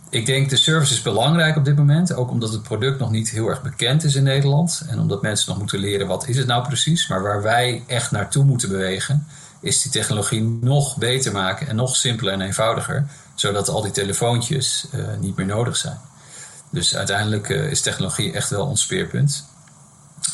ik 0.10 0.26
denk 0.26 0.50
de 0.50 0.56
service 0.56 0.94
is 0.94 1.02
belangrijk 1.02 1.56
op 1.56 1.66
dit 1.66 1.76
moment. 1.76 2.14
Ook 2.14 2.30
omdat 2.30 2.52
het 2.52 2.64
product 2.64 3.00
nog 3.00 3.12
niet 3.12 3.30
heel 3.30 3.48
erg 3.48 3.62
bekend 3.62 4.04
is 4.04 4.16
in 4.16 4.24
Nederland. 4.24 4.84
En 4.88 5.00
omdat 5.00 5.22
mensen 5.22 5.50
nog 5.50 5.58
moeten 5.58 5.80
leren 5.80 6.08
wat 6.08 6.28
is 6.28 6.38
het 6.38 6.48
nou 6.48 6.68
precies. 6.68 7.08
Maar 7.08 7.22
waar 7.22 7.42
wij 7.42 7.84
echt 7.88 8.12
naartoe 8.12 8.44
moeten 8.44 8.70
bewegen, 8.70 9.28
is 9.62 9.82
die 9.82 9.92
technologie 9.92 10.42
nog 10.62 10.98
beter 10.98 11.32
maken 11.32 11.68
en 11.68 11.76
nog 11.76 11.96
simpeler 11.96 12.34
en 12.34 12.42
eenvoudiger. 12.42 13.08
Zodat 13.36 13.70
al 13.70 13.82
die 13.82 13.92
telefoontjes 13.92 14.88
uh, 14.96 15.06
niet 15.20 15.36
meer 15.36 15.46
nodig 15.46 15.78
zijn. 15.78 15.98
Dus 16.70 16.96
uiteindelijk 16.96 17.50
is 17.50 17.82
technologie 17.82 18.34
echt 18.34 18.50
wel 18.50 18.66
ons 18.66 18.82
speerpunt. 18.82 19.46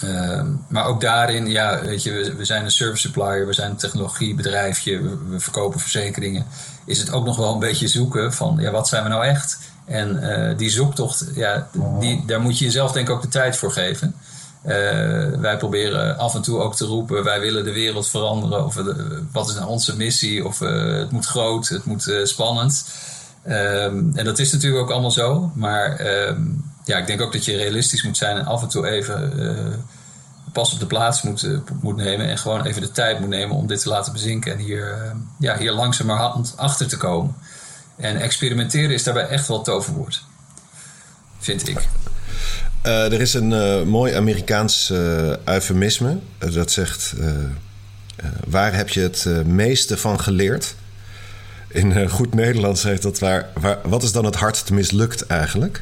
Uh, 0.03 0.41
maar 0.67 0.85
ook 0.85 1.01
daarin, 1.01 1.47
ja, 1.47 1.81
weet 1.81 2.03
je, 2.03 2.33
we, 2.37 2.45
zijn 2.45 2.63
een 2.63 2.71
service 2.71 3.01
supplier, 3.01 3.47
we 3.47 3.53
zijn 3.53 3.69
een 3.69 3.77
technologiebedrijfje, 3.77 5.01
we, 5.01 5.39
verkopen 5.39 5.79
verzekeringen. 5.79 6.45
Is 6.85 6.99
het 6.99 7.11
ook 7.11 7.25
nog 7.25 7.37
wel 7.37 7.53
een 7.53 7.59
beetje 7.59 7.87
zoeken 7.87 8.33
van, 8.33 8.57
ja, 8.59 8.71
wat 8.71 8.87
zijn 8.87 9.03
we 9.03 9.09
nou 9.09 9.25
echt? 9.25 9.59
En 9.85 10.23
uh, 10.23 10.57
die 10.57 10.69
zoektocht, 10.69 11.25
ja, 11.35 11.67
die, 11.99 12.25
daar 12.25 12.41
moet 12.41 12.57
je 12.57 12.65
jezelf 12.65 12.91
denk 12.91 13.07
ik 13.07 13.13
ook 13.13 13.21
de 13.21 13.27
tijd 13.27 13.57
voor 13.57 13.71
geven. 13.71 14.15
Uh, 14.65 14.71
wij 15.39 15.57
proberen 15.57 16.17
af 16.17 16.35
en 16.35 16.41
toe 16.41 16.59
ook 16.59 16.75
te 16.75 16.85
roepen, 16.85 17.23
wij 17.23 17.39
willen 17.39 17.63
de 17.63 17.73
wereld 17.73 18.09
veranderen. 18.09 18.65
Of 18.65 18.75
de, 18.75 19.23
wat 19.31 19.49
is 19.49 19.55
nou 19.55 19.67
onze 19.67 19.95
missie? 19.95 20.45
Of 20.45 20.59
het 20.59 21.11
moet 21.11 21.25
groot, 21.25 21.67
het 21.67 21.85
moet 21.85 22.11
spannend. 22.23 22.85
Um, 23.47 24.11
en 24.15 24.25
dat 24.25 24.39
is 24.39 24.51
natuurlijk 24.51 24.83
ook 24.83 24.91
allemaal 24.91 25.11
zo. 25.11 25.51
Maar 25.55 26.07
um, 26.27 26.71
ja, 26.85 26.97
ik 26.97 27.07
denk 27.07 27.21
ook 27.21 27.33
dat 27.33 27.45
je 27.45 27.55
realistisch 27.55 28.03
moet 28.03 28.17
zijn 28.17 28.37
en 28.37 28.45
af 28.45 28.61
en 28.61 28.67
toe 28.67 28.87
even 28.87 29.33
pas 30.51 30.73
op 30.73 30.79
de 30.79 30.85
plaats 30.85 31.21
moet, 31.21 31.43
uh, 31.43 31.59
moet 31.81 31.95
nemen. 31.95 32.29
En 32.29 32.37
gewoon 32.37 32.65
even 32.65 32.81
de 32.81 32.91
tijd 32.91 33.19
moet 33.19 33.29
nemen 33.29 33.55
om 33.55 33.67
dit 33.67 33.81
te 33.81 33.89
laten 33.89 34.13
bezinken. 34.13 34.51
En 34.51 34.57
hier, 34.57 34.97
uh, 34.97 35.11
ja, 35.39 35.57
hier 35.57 35.71
langzamerhand 35.71 36.53
achter 36.55 36.87
te 36.87 36.97
komen. 36.97 37.35
En 37.95 38.17
experimenteren 38.17 38.91
is 38.91 39.03
daarbij 39.03 39.27
echt 39.27 39.47
wel 39.47 39.61
toverwoord. 39.61 40.23
Vind 41.39 41.67
ik. 41.67 41.87
er 42.81 43.21
is 43.21 43.33
een 43.33 43.87
mooi 43.87 44.13
Amerikaans 44.13 44.89
eufemisme. 45.45 46.19
dat 46.37 46.71
zegt: 46.71 47.13
Waar 48.47 48.75
heb 48.75 48.89
je 48.89 48.99
het 48.99 49.47
meeste 49.47 49.97
van 49.97 50.19
geleerd? 50.19 50.75
In 51.67 52.09
goed 52.09 52.33
Nederlands 52.33 52.83
heet 52.83 53.01
dat 53.01 53.19
waar, 53.19 53.49
waar, 53.59 53.77
Wat 53.83 54.03
is 54.03 54.11
dan 54.11 54.25
het 54.25 54.35
hardst 54.35 54.71
mislukt 54.71 55.27
eigenlijk? 55.27 55.81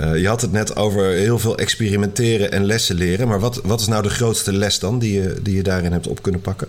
Uh, 0.00 0.16
je 0.16 0.28
had 0.28 0.40
het 0.40 0.52
net 0.52 0.76
over 0.76 1.04
heel 1.04 1.38
veel 1.38 1.58
experimenteren 1.58 2.52
en 2.52 2.64
lessen 2.64 2.96
leren. 2.96 3.28
Maar 3.28 3.40
wat, 3.40 3.60
wat 3.64 3.80
is 3.80 3.86
nou 3.86 4.02
de 4.02 4.10
grootste 4.10 4.52
les 4.52 4.78
dan 4.78 4.98
die 4.98 5.22
je, 5.22 5.38
die 5.42 5.56
je 5.56 5.62
daarin 5.62 5.92
hebt 5.92 6.06
op 6.06 6.22
kunnen 6.22 6.40
pakken? 6.40 6.68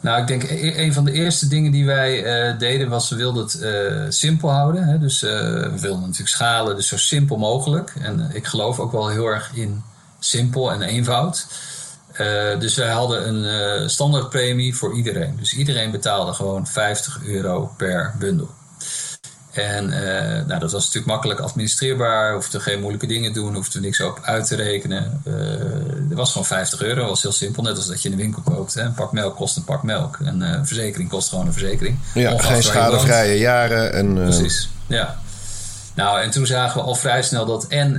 Nou, 0.00 0.20
ik 0.20 0.26
denk 0.26 0.42
een 0.76 0.92
van 0.92 1.04
de 1.04 1.12
eerste 1.12 1.48
dingen 1.48 1.72
die 1.72 1.86
wij 1.86 2.48
uh, 2.50 2.58
deden 2.58 2.88
was 2.88 3.08
we 3.10 3.16
wilden 3.16 3.42
het 3.42 3.54
uh, 3.62 4.04
simpel 4.08 4.50
houden. 4.50 4.84
Hè? 4.84 4.98
Dus 4.98 5.20
we 5.20 5.78
wilden 5.80 6.00
natuurlijk 6.00 6.28
schalen, 6.28 6.76
dus 6.76 6.88
zo 6.88 6.96
simpel 6.96 7.36
mogelijk. 7.36 7.92
En 8.00 8.30
ik 8.32 8.46
geloof 8.46 8.78
ook 8.78 8.92
wel 8.92 9.08
heel 9.08 9.26
erg 9.26 9.50
in 9.54 9.82
simpel 10.18 10.72
en 10.72 10.82
eenvoud. 10.82 11.46
dus 12.58 12.74
wij 12.74 12.90
hadden 12.90 13.28
een 13.28 13.90
standaardpremie 13.90 14.76
voor 14.76 14.96
iedereen. 14.96 15.36
Dus 15.36 15.54
iedereen 15.54 15.90
betaalde 15.90 16.32
gewoon 16.32 16.66
50 16.66 17.24
euro 17.24 17.70
per 17.76 18.14
bundel. 18.18 18.50
En 19.54 19.84
uh, 19.84 20.46
nou, 20.46 20.60
dat 20.60 20.72
was 20.72 20.84
natuurlijk 20.84 21.06
makkelijk 21.06 21.40
administreerbaar. 21.40 22.34
Hoefde 22.34 22.60
geen 22.60 22.80
moeilijke 22.80 23.06
dingen 23.06 23.32
doen. 23.32 23.54
Hoefde 23.54 23.80
niks 23.80 24.00
op 24.00 24.20
uit 24.22 24.46
te 24.46 24.56
rekenen. 24.56 25.22
Uh, 25.26 25.34
er 26.10 26.16
was 26.16 26.30
gewoon 26.30 26.46
50 26.46 26.82
euro. 26.82 27.00
Dat 27.00 27.08
was 27.08 27.22
heel 27.22 27.32
simpel. 27.32 27.62
Net 27.62 27.76
als 27.76 27.86
dat 27.86 28.02
je 28.02 28.08
in 28.08 28.16
de 28.16 28.22
winkel 28.22 28.42
koopt. 28.42 28.74
Hè. 28.74 28.82
Een 28.82 28.94
pak 28.94 29.12
melk 29.12 29.36
kost 29.36 29.56
een 29.56 29.64
pak 29.64 29.82
melk. 29.82 30.18
En 30.24 30.40
uh, 30.40 30.48
een 30.48 30.66
verzekering 30.66 31.08
kost 31.08 31.28
gewoon 31.28 31.46
een 31.46 31.52
verzekering. 31.52 31.98
Ja, 32.14 32.38
geen 32.38 32.62
schadevrije 32.62 33.38
jaren. 33.38 33.92
En, 33.92 34.14
Precies, 34.14 34.68
ja. 34.86 35.18
Nou, 35.94 36.20
en 36.20 36.30
toen 36.30 36.46
zagen 36.46 36.80
we 36.80 36.86
al 36.86 36.94
vrij 36.94 37.22
snel 37.22 37.46
dat 37.46 37.66
en 37.66 37.92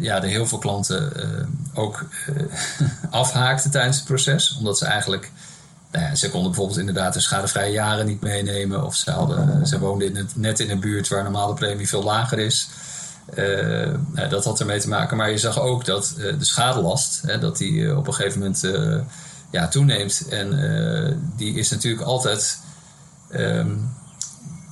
ja, 0.00 0.22
er 0.22 0.28
heel 0.28 0.46
veel 0.46 0.58
klanten 0.58 1.12
ook 1.74 2.04
afhaakten 3.10 3.70
tijdens 3.70 3.96
het 3.96 4.06
proces. 4.06 4.56
Omdat 4.58 4.78
ze 4.78 4.84
eigenlijk 4.84 5.30
ja, 5.92 6.14
ze 6.14 6.30
konden 6.30 6.50
bijvoorbeeld 6.50 6.78
inderdaad 6.78 7.14
de 7.14 7.20
schadevrije 7.20 7.72
jaren 7.72 8.06
niet 8.06 8.20
meenemen. 8.20 8.84
Of 8.84 8.94
ze, 8.94 9.10
hadden, 9.10 9.66
ze 9.66 9.78
woonden 9.78 10.28
net 10.34 10.60
in 10.60 10.70
een 10.70 10.80
buurt 10.80 11.08
waar 11.08 11.22
normaal 11.22 11.48
de 11.48 11.54
premie 11.54 11.88
veel 11.88 12.02
lager 12.02 12.38
is. 12.38 12.68
Uh, 13.34 13.94
nou, 14.12 14.28
dat 14.28 14.44
had 14.44 14.60
ermee 14.60 14.80
te 14.80 14.88
maken. 14.88 15.16
Maar 15.16 15.30
je 15.30 15.38
zag 15.38 15.60
ook 15.60 15.84
dat 15.84 16.14
uh, 16.18 16.38
de 16.38 16.44
schadelast, 16.44 17.22
hè, 17.22 17.38
dat 17.38 17.56
die 17.56 17.96
op 17.96 18.06
een 18.06 18.14
gegeven 18.14 18.38
moment 18.38 18.66
ja, 19.50 19.68
toeneemt. 19.68 20.28
En 20.28 21.30
die 21.36 21.54
is 21.54 21.70
natuurlijk 21.70 22.02
altijd, 22.02 22.58
um, 23.32 23.96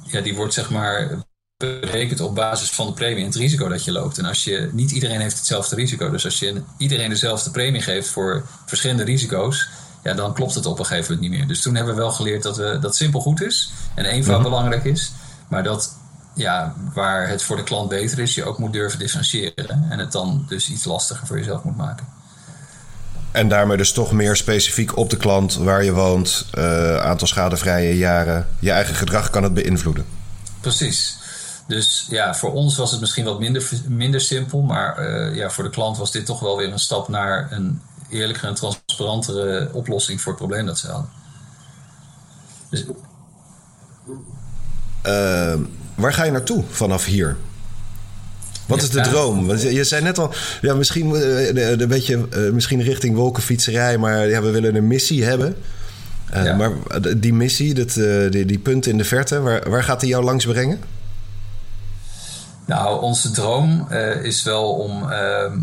ja, 0.02 0.20
die 0.20 0.35
wordt 0.35 0.55
zeg 0.55 0.70
maar 0.70 1.24
berekend 1.57 2.20
op 2.20 2.35
basis 2.35 2.70
van 2.70 2.87
de 2.87 2.92
premie 2.92 3.18
en 3.18 3.24
het 3.24 3.35
risico 3.35 3.68
dat 3.68 3.85
je 3.85 3.92
loopt. 3.92 4.18
En 4.18 4.24
als 4.24 4.44
je, 4.44 4.70
niet 4.72 4.90
iedereen 4.90 5.20
heeft 5.20 5.37
hetzelfde 5.37 5.76
risico. 5.76 6.11
Dus 6.11 6.24
als 6.24 6.38
je 6.38 6.62
iedereen 6.79 7.09
dezelfde 7.09 7.50
premie 7.50 7.83
geeft 7.83 8.09
voor 8.09 8.46
verschillende 8.66 9.05
risico's 9.05 9.68
ja, 10.07 10.14
dan 10.14 10.35
klopt 10.35 10.55
het 10.55 10.66
op 10.66 10.79
een 10.79 10.87
gegeven 10.87 11.14
moment 11.14 11.31
niet 11.31 11.38
meer. 11.38 11.49
Dus 11.49 11.62
toen 11.62 11.75
hebben 11.75 11.95
we 11.95 12.01
wel 12.01 12.11
geleerd 12.11 12.42
dat, 12.42 12.57
we, 12.57 12.79
dat 12.81 12.97
simpel 12.97 13.21
goed 13.21 13.42
is 13.42 13.71
en 13.95 14.05
eenvoud 14.05 14.40
mhm. 14.40 14.49
belangrijk 14.49 14.85
is. 14.85 15.12
Maar 15.49 15.62
dat 15.62 15.97
ja, 16.35 16.75
waar 16.95 17.29
het 17.29 17.42
voor 17.42 17.57
de 17.57 17.62
klant 17.62 17.88
beter 17.88 18.19
is, 18.19 18.35
je 18.35 18.45
ook 18.45 18.59
moet 18.59 18.73
durven 18.73 18.99
differentiëren. 18.99 19.87
En 19.90 19.99
het 19.99 20.12
dan 20.12 20.45
dus 20.49 20.71
iets 20.71 20.85
lastiger 20.85 21.27
voor 21.27 21.38
jezelf 21.38 21.62
moet 21.62 21.77
maken. 21.77 22.07
En 23.31 23.49
daarmee 23.49 23.77
dus 23.77 23.92
toch 23.92 24.12
meer 24.12 24.37
specifiek 24.37 24.97
op 24.97 25.11
de 25.11 25.16
klant, 25.16 25.55
waar 25.55 25.85
je 25.85 25.92
woont, 25.92 26.47
uh, 26.55 26.97
aantal 26.97 27.27
schadevrije 27.27 27.97
jaren. 27.97 28.47
Je 28.59 28.71
eigen 28.71 28.95
gedrag 28.95 29.31
kan 29.31 29.42
het 29.42 29.55
beïnvloeden. 29.55 30.05
Precies. 30.61 31.16
Dus 31.69 32.07
ja, 32.11 32.35
voor 32.35 32.53
ons 32.53 32.77
was 32.77 32.90
het 32.90 33.01
misschien 33.01 33.25
wat 33.25 33.38
minder, 33.38 33.69
minder 33.88 34.21
simpel. 34.21 34.61
Maar 34.61 35.09
uh, 35.09 35.37
ja, 35.37 35.51
voor 35.51 35.64
de 35.64 35.71
klant 35.71 35.99
was 35.99 36.11
dit 36.11 36.27
toch 36.27 36.40
wel 36.40 36.57
weer 36.57 36.73
een 36.73 36.79
stap 36.79 37.09
naar 37.09 37.53
een 37.53 37.81
eerlijkere 38.11 38.47
en 38.47 38.55
transparantere 38.55 39.71
oplossing 39.73 40.21
voor 40.21 40.33
het 40.33 40.40
probleem 40.40 40.66
dat 40.66 40.79
ze 40.79 40.87
hadden. 40.87 41.11
Dus... 42.71 42.85
Uh, 45.07 45.55
waar 45.95 46.12
ga 46.12 46.25
je 46.25 46.31
naartoe 46.31 46.64
vanaf 46.69 47.05
hier? 47.05 47.37
Wat 48.66 48.83
is 48.83 48.90
de 48.90 49.01
droom? 49.01 49.47
Want 49.47 49.62
je 49.62 49.85
zei 49.85 50.03
net 50.03 50.19
al, 50.19 50.33
ja, 50.61 50.75
misschien 50.75 51.11
uh, 51.11 51.79
een 51.79 51.88
beetje 51.88 52.29
uh, 52.37 52.53
misschien 52.53 52.83
richting 52.83 53.16
wolkenfietserij, 53.16 53.99
maar 53.99 54.29
ja, 54.29 54.42
we 54.42 54.51
willen 54.51 54.75
een 54.75 54.87
missie 54.87 55.25
hebben. 55.25 55.57
Uh, 56.35 56.45
ja. 56.45 56.55
Maar 56.55 56.73
die 57.16 57.33
missie, 57.33 57.75
dat, 57.75 57.92
die, 58.33 58.45
die 58.45 58.59
punten 58.59 58.90
in 58.90 58.99
de 58.99 59.05
verte, 59.05 59.40
waar, 59.40 59.71
waar 59.71 59.85
gaat 59.85 60.01
die 60.01 60.09
jou 60.09 60.25
langs 60.25 60.45
brengen? 60.45 60.81
Nou, 62.64 63.03
onze 63.03 63.31
droom 63.31 63.88
is 64.23 64.42
wel 64.42 64.73
om 64.73 65.11
ehm, 65.11 65.59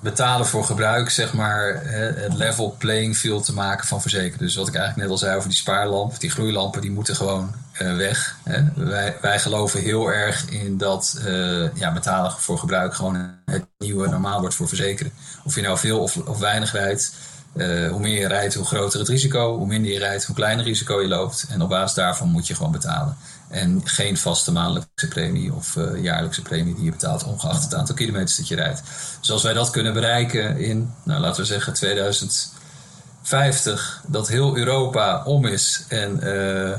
betalen 0.00 0.46
voor 0.46 0.64
gebruik, 0.64 1.10
zeg 1.10 1.32
maar, 1.32 1.82
het 2.16 2.34
level 2.34 2.74
playing 2.78 3.16
field 3.16 3.44
te 3.44 3.54
maken 3.54 3.86
van 3.86 4.00
verzekeren. 4.00 4.38
Dus 4.38 4.56
wat 4.56 4.68
ik 4.68 4.74
eigenlijk 4.74 5.02
net 5.02 5.12
al 5.12 5.26
zei 5.26 5.36
over 5.36 5.48
die 5.48 5.58
spaarlamp, 5.58 6.20
die 6.20 6.30
gloeilampen, 6.30 6.80
die 6.80 6.90
moeten 6.90 7.16
gewoon 7.16 7.54
uh, 7.82 7.96
weg. 7.96 8.36
Wij, 8.74 9.16
wij 9.20 9.38
geloven 9.38 9.80
heel 9.80 10.12
erg 10.12 10.48
in 10.48 10.78
dat 10.78 11.20
uh, 11.26 11.74
ja, 11.74 11.92
betalen 11.92 12.32
voor 12.32 12.58
gebruik 12.58 12.94
gewoon 12.94 13.34
het 13.44 13.64
nieuwe 13.78 14.08
normaal 14.08 14.40
wordt 14.40 14.54
voor 14.54 14.68
verzekeren. 14.68 15.12
Of 15.44 15.54
je 15.54 15.60
nou 15.60 15.78
veel 15.78 16.00
of, 16.00 16.16
of 16.16 16.38
weinig 16.38 16.72
rijdt, 16.72 17.12
uh, 17.56 17.90
hoe 17.90 18.00
meer 18.00 18.20
je 18.20 18.28
rijdt, 18.28 18.54
hoe 18.54 18.64
groter 18.64 18.98
het 18.98 19.08
risico. 19.08 19.56
Hoe 19.56 19.66
minder 19.66 19.92
je 19.92 19.98
rijdt, 19.98 20.24
hoe 20.24 20.34
kleiner 20.34 20.64
risico 20.64 21.00
je 21.00 21.08
loopt. 21.08 21.46
En 21.50 21.62
op 21.62 21.68
basis 21.68 21.94
daarvan 21.94 22.28
moet 22.28 22.46
je 22.46 22.54
gewoon 22.54 22.72
betalen. 22.72 23.16
En 23.48 23.80
geen 23.84 24.16
vaste 24.16 24.52
maandelijkse 24.52 25.08
premie 25.08 25.54
of 25.54 25.76
uh, 25.76 26.02
jaarlijkse 26.02 26.42
premie 26.42 26.74
die 26.74 26.84
je 26.84 26.90
betaalt, 26.90 27.24
ongeacht 27.24 27.62
het 27.62 27.74
aantal 27.74 27.94
kilometers 27.94 28.36
dat 28.36 28.48
je 28.48 28.54
rijdt. 28.54 28.82
Dus 29.20 29.30
als 29.30 29.42
wij 29.42 29.52
dat 29.52 29.70
kunnen 29.70 29.92
bereiken 29.92 30.58
in, 30.58 30.94
nou, 31.02 31.20
laten 31.20 31.40
we 31.40 31.46
zeggen, 31.46 31.72
2050, 31.72 34.02
dat 34.06 34.28
heel 34.28 34.56
Europa 34.56 35.24
om 35.24 35.46
is 35.46 35.84
en 35.88 36.20
uh, 36.22 36.72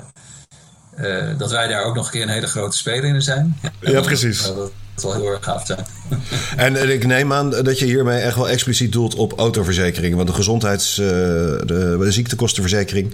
dat 1.38 1.51
wij 1.51 1.67
daar 1.67 1.84
ook 1.84 1.95
nog 1.95 2.05
een 2.05 2.12
keer 2.12 2.21
een 2.21 2.29
hele 2.29 2.47
grote 2.47 2.77
speler 2.77 3.03
in 3.03 3.21
zijn. 3.21 3.60
Ja, 3.79 4.01
precies. 4.01 4.43
Dat, 4.43 4.71
zal 4.99 5.13
heel 5.13 5.31
erg 5.31 5.43
gaaf 5.43 5.65
zijn. 5.65 5.85
En 6.57 6.91
ik 6.91 7.05
neem 7.05 7.33
aan 7.33 7.49
dat 7.49 7.79
je 7.79 7.85
hiermee 7.85 8.19
echt 8.19 8.35
wel 8.35 8.49
expliciet 8.49 8.91
doelt 8.91 9.15
op 9.15 9.33
autoverzekeringen. 9.38 10.17
Want 10.17 10.29
de 10.29 10.35
gezondheids- 10.35 10.95
de, 10.95 11.63
de 11.99 12.12
ziektekostenverzekering 12.12 13.13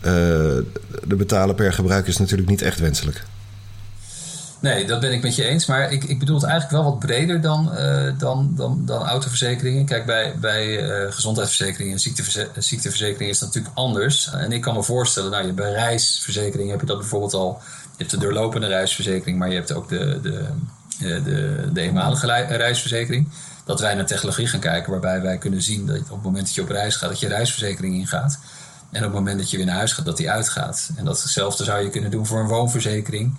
uh, 0.00 0.12
de 1.04 1.16
betalen 1.16 1.54
per 1.54 1.72
gebruik 1.72 2.06
is 2.06 2.16
natuurlijk 2.16 2.48
niet 2.48 2.62
echt 2.62 2.78
wenselijk. 2.78 3.24
Nee, 4.60 4.86
dat 4.86 5.00
ben 5.00 5.12
ik 5.12 5.22
met 5.22 5.36
je 5.36 5.44
eens. 5.44 5.66
Maar 5.66 5.92
ik, 5.92 6.04
ik 6.04 6.18
bedoel 6.18 6.36
het 6.36 6.44
eigenlijk 6.44 6.82
wel 6.82 6.90
wat 6.90 6.98
breder 6.98 7.40
dan, 7.40 7.70
uh, 7.74 8.12
dan, 8.18 8.52
dan, 8.56 8.82
dan 8.84 9.02
autoverzekeringen. 9.02 9.84
Kijk, 9.84 10.06
bij, 10.06 10.34
bij 10.40 10.82
uh, 10.82 11.12
gezondheidsverzekeringen 11.12 11.92
en 11.92 12.00
ziekteverze 12.00 12.48
ziekteverzekeringen 12.56 13.28
is 13.28 13.38
dat 13.38 13.48
natuurlijk 13.48 13.76
anders. 13.76 14.30
En 14.32 14.52
ik 14.52 14.60
kan 14.60 14.74
me 14.74 14.82
voorstellen, 14.82 15.30
nou, 15.30 15.46
je, 15.46 15.52
bij 15.52 15.72
reisverzekeringen 15.72 16.70
heb 16.70 16.80
je 16.80 16.86
dat 16.86 16.98
bijvoorbeeld 16.98 17.34
al. 17.34 17.60
Je 17.82 18.06
hebt 18.06 18.10
de 18.10 18.18
doorlopende 18.18 18.66
reisverzekering, 18.66 19.38
maar 19.38 19.48
je 19.48 19.54
hebt 19.54 19.72
ook 19.72 19.88
de, 19.88 20.18
de, 20.22 20.44
de, 21.00 21.70
de 21.72 21.80
eenmalige 21.80 22.26
reisverzekering. 22.56 23.28
Dat 23.64 23.80
wij 23.80 23.94
naar 23.94 24.06
technologie 24.06 24.46
gaan 24.46 24.60
kijken, 24.60 24.90
waarbij 24.90 25.22
wij 25.22 25.38
kunnen 25.38 25.62
zien 25.62 25.86
dat 25.86 25.98
op 25.98 26.10
het 26.10 26.22
moment 26.22 26.44
dat 26.44 26.54
je 26.54 26.62
op 26.62 26.68
reis 26.68 26.96
gaat, 26.96 27.08
dat 27.08 27.20
je 27.20 27.28
reisverzekering 27.28 27.94
ingaat. 27.94 28.38
En 28.90 28.98
op 28.98 29.04
het 29.04 29.18
moment 29.18 29.38
dat 29.38 29.50
je 29.50 29.56
weer 29.56 29.66
naar 29.66 29.76
huis 29.76 29.92
gaat, 29.92 30.04
dat 30.04 30.16
die 30.16 30.30
uitgaat. 30.30 30.90
En 30.96 31.04
datzelfde 31.04 31.64
zou 31.64 31.82
je 31.82 31.90
kunnen 31.90 32.10
doen 32.10 32.26
voor 32.26 32.40
een 32.40 32.46
woonverzekering. 32.46 33.38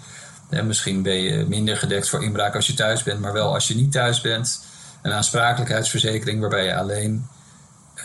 En 0.49 0.67
misschien 0.67 1.01
ben 1.01 1.21
je 1.21 1.45
minder 1.45 1.77
gedekt 1.77 2.09
voor 2.09 2.23
inbraak 2.23 2.55
als 2.55 2.67
je 2.67 2.73
thuis 2.73 3.03
bent, 3.03 3.19
maar 3.19 3.33
wel 3.33 3.53
als 3.53 3.67
je 3.67 3.75
niet 3.75 3.91
thuis 3.91 4.21
bent. 4.21 4.61
Een 5.01 5.11
aansprakelijkheidsverzekering 5.11 6.39
waarbij 6.39 6.65
je 6.65 6.75
alleen 6.75 7.27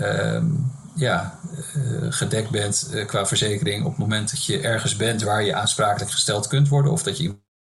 uh, 0.00 0.42
ja, 0.94 1.38
uh, 1.76 2.06
gedekt 2.10 2.50
bent 2.50 2.88
uh, 2.92 3.06
qua 3.06 3.26
verzekering 3.26 3.84
op 3.84 3.90
het 3.90 3.98
moment 3.98 4.30
dat 4.30 4.44
je 4.44 4.60
ergens 4.60 4.96
bent 4.96 5.22
waar 5.22 5.44
je 5.44 5.54
aansprakelijk 5.54 6.10
gesteld 6.10 6.46
kunt 6.46 6.68
worden. 6.68 6.92
Of 6.92 7.02
dat 7.02 7.18
je 7.18 7.36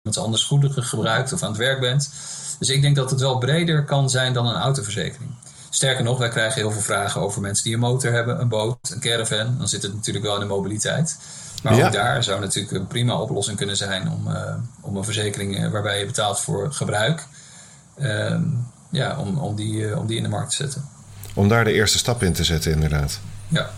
iemand 0.06 0.24
anders 0.24 0.44
goederen 0.44 0.82
gebruikt 0.82 1.32
of 1.32 1.42
aan 1.42 1.48
het 1.48 1.58
werk 1.58 1.80
bent. 1.80 2.10
Dus 2.58 2.68
ik 2.68 2.82
denk 2.82 2.96
dat 2.96 3.10
het 3.10 3.20
wel 3.20 3.38
breder 3.38 3.84
kan 3.84 4.10
zijn 4.10 4.32
dan 4.32 4.46
een 4.46 4.54
autoverzekering. 4.54 5.30
Sterker 5.70 6.04
nog, 6.04 6.18
wij 6.18 6.28
krijgen 6.28 6.60
heel 6.60 6.70
veel 6.70 6.80
vragen 6.80 7.20
over 7.20 7.40
mensen 7.40 7.64
die 7.64 7.74
een 7.74 7.80
motor 7.80 8.12
hebben, 8.12 8.40
een 8.40 8.48
boot, 8.48 8.90
een 8.90 9.00
caravan. 9.00 9.58
Dan 9.58 9.68
zit 9.68 9.82
het 9.82 9.94
natuurlijk 9.94 10.24
wel 10.24 10.34
in 10.34 10.40
de 10.40 10.46
mobiliteit. 10.46 11.18
Maar 11.62 11.84
ook 11.84 11.92
daar 11.92 12.22
zou 12.22 12.40
natuurlijk 12.40 12.74
een 12.74 12.86
prima 12.86 13.20
oplossing 13.20 13.56
kunnen 13.56 13.76
zijn 13.76 14.10
om, 14.10 14.28
uh, 14.28 14.54
om 14.80 14.96
een 14.96 15.04
verzekering 15.04 15.64
uh, 15.64 15.70
waarbij 15.70 15.98
je 15.98 16.06
betaalt 16.06 16.40
voor 16.40 16.72
gebruik. 16.72 17.26
Uh, 17.98 18.40
ja, 18.90 19.18
om, 19.18 19.38
om, 19.38 19.56
die, 19.56 19.90
eh, 19.90 19.98
om 19.98 20.06
die 20.06 20.16
in 20.16 20.22
de 20.22 20.28
markt 20.28 20.50
te 20.50 20.56
zetten. 20.56 20.88
Om 21.34 21.48
daar 21.48 21.64
de 21.64 21.72
eerste 21.72 21.98
stap 21.98 22.22
in 22.22 22.32
te 22.32 22.44
zetten, 22.44 22.72
inderdaad. 22.72 23.20
Ja. 23.48 23.70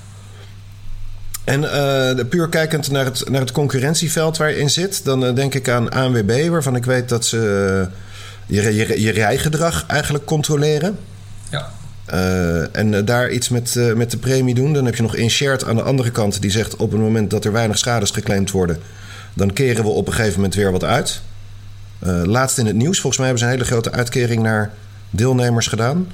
En 1.48 1.62
uh, 1.62 2.24
puur 2.28 2.48
kijkend 2.48 2.90
naar 2.90 3.04
het, 3.04 3.30
naar 3.30 3.40
het 3.40 3.52
concurrentieveld 3.52 4.36
waar 4.36 4.50
je 4.50 4.58
in 4.58 4.70
zit, 4.70 5.04
dan 5.04 5.34
denk 5.34 5.54
ik 5.54 5.68
aan 5.68 5.90
ANWB, 5.90 6.48
waarvan 6.48 6.76
ik 6.76 6.84
weet 6.84 7.08
dat 7.08 7.24
ze 7.24 7.88
je, 8.46 8.74
je, 8.74 9.00
je 9.00 9.10
rijgedrag 9.10 9.84
eigenlijk 9.86 10.24
controleren. 10.24 10.98
Ja. 11.50 11.70
Uh, 12.14 12.76
en 12.76 13.04
daar 13.04 13.30
iets 13.30 13.48
met, 13.48 13.74
uh, 13.74 13.94
met 13.94 14.10
de 14.10 14.16
premie 14.16 14.54
doen. 14.54 14.72
Dan 14.72 14.84
heb 14.84 14.94
je 14.94 15.02
nog 15.02 15.14
Inshared 15.14 15.64
aan 15.64 15.76
de 15.76 15.82
andere 15.82 16.10
kant 16.10 16.40
die 16.40 16.50
zegt 16.50 16.76
op 16.76 16.90
het 16.90 17.00
moment 17.00 17.30
dat 17.30 17.44
er 17.44 17.52
weinig 17.52 17.78
schades 17.78 18.10
geclaimd 18.10 18.50
worden, 18.50 18.78
dan 19.34 19.52
keren 19.52 19.84
we 19.84 19.90
op 19.90 20.06
een 20.06 20.12
gegeven 20.12 20.36
moment 20.36 20.54
weer 20.54 20.72
wat 20.72 20.84
uit. 20.84 21.20
Uh, 22.06 22.22
laatst 22.24 22.58
in 22.58 22.66
het 22.66 22.76
nieuws, 22.76 23.00
volgens 23.00 23.16
mij 23.16 23.26
hebben 23.26 23.44
ze 23.46 23.52
een 23.52 23.58
hele 23.58 23.70
grote 23.70 23.92
uitkering 23.92 24.42
naar 24.42 24.72
deelnemers 25.10 25.66
gedaan. 25.66 26.08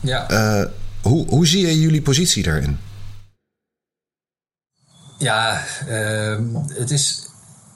Ja. 0.00 0.68
hoe, 1.02 1.28
hoe 1.28 1.46
zie 1.46 1.66
je 1.66 1.80
jullie 1.80 2.02
positie 2.02 2.42
daarin? 2.42 2.78
Ja, 5.18 5.64
ehm, 5.88 6.44
het 6.74 6.90
is 6.90 7.26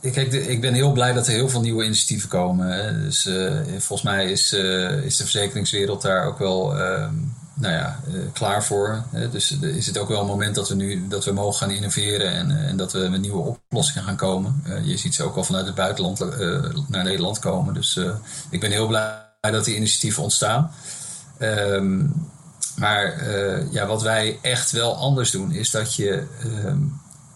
ik 0.01 0.61
ben 0.61 0.75
heel 0.75 0.93
blij 0.93 1.13
dat 1.13 1.27
er 1.27 1.33
heel 1.33 1.49
veel 1.49 1.61
nieuwe 1.61 1.85
initiatieven 1.85 2.29
komen. 2.29 3.03
Dus 3.03 3.27
uh, 3.27 3.61
volgens 3.69 4.03
mij 4.03 4.31
is, 4.31 4.53
uh, 4.53 5.05
is 5.05 5.17
de 5.17 5.23
verzekeringswereld 5.23 6.03
daar 6.03 6.27
ook 6.27 6.39
wel 6.39 6.79
uh, 6.79 7.09
nou 7.55 7.75
ja, 7.75 8.01
klaar 8.33 8.65
voor. 8.65 9.05
Dus 9.31 9.59
is 9.61 9.87
het 9.87 9.99
ook 9.99 10.09
wel 10.09 10.21
een 10.21 10.27
moment 10.27 10.55
dat 10.55 10.69
we 10.69 10.75
nu 10.75 11.09
dat 11.09 11.25
we 11.25 11.33
mogen 11.33 11.59
gaan 11.59 11.71
innoveren 11.71 12.33
en, 12.33 12.67
en 12.67 12.77
dat 12.77 12.93
we 12.93 13.09
met 13.11 13.21
nieuwe 13.21 13.43
oplossingen 13.43 14.05
gaan 14.05 14.17
komen. 14.17 14.63
je 14.85 14.97
ziet 14.97 15.15
ze 15.15 15.23
ook 15.23 15.37
al 15.37 15.45
vanuit 15.45 15.67
het 15.67 15.75
buitenland 15.75 16.19
naar 16.89 17.05
Nederland 17.05 17.39
komen. 17.39 17.75
Dus 17.75 18.01
ik 18.51 18.61
ben 18.61 18.71
heel 18.71 18.87
blij 18.87 19.19
dat 19.41 19.65
die 19.65 19.77
initiatieven 19.77 20.23
ontstaan. 20.23 20.71
Um, 21.39 22.29
maar 22.77 23.25
ja, 23.71 23.87
wat 23.87 24.03
wij 24.03 24.39
echt 24.43 24.71
wel 24.71 24.97
anders 24.97 25.31
doen, 25.31 25.53
is 25.53 25.71
dat 25.71 25.95
je 25.95 26.27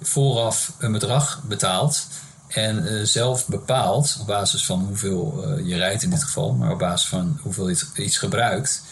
vooraf 0.09 0.73
een 0.79 0.93
bedrag 0.93 1.43
betaalt. 1.43 2.07
En 2.49 2.85
uh, 2.85 3.05
zelf 3.05 3.47
bepaalt, 3.47 4.17
op 4.21 4.27
basis 4.27 4.67
van 4.67 4.81
hoeveel 4.81 5.45
uh, 5.59 5.69
je 5.69 5.77
rijdt 5.77 6.03
in 6.03 6.11
dit 6.11 6.25
geval, 6.25 6.53
maar 6.53 6.73
op 6.73 6.79
basis 6.79 7.09
van 7.09 7.39
hoeveel 7.43 7.69
je 7.69 7.87
iets 7.97 8.19
gebruikt, 8.19 8.83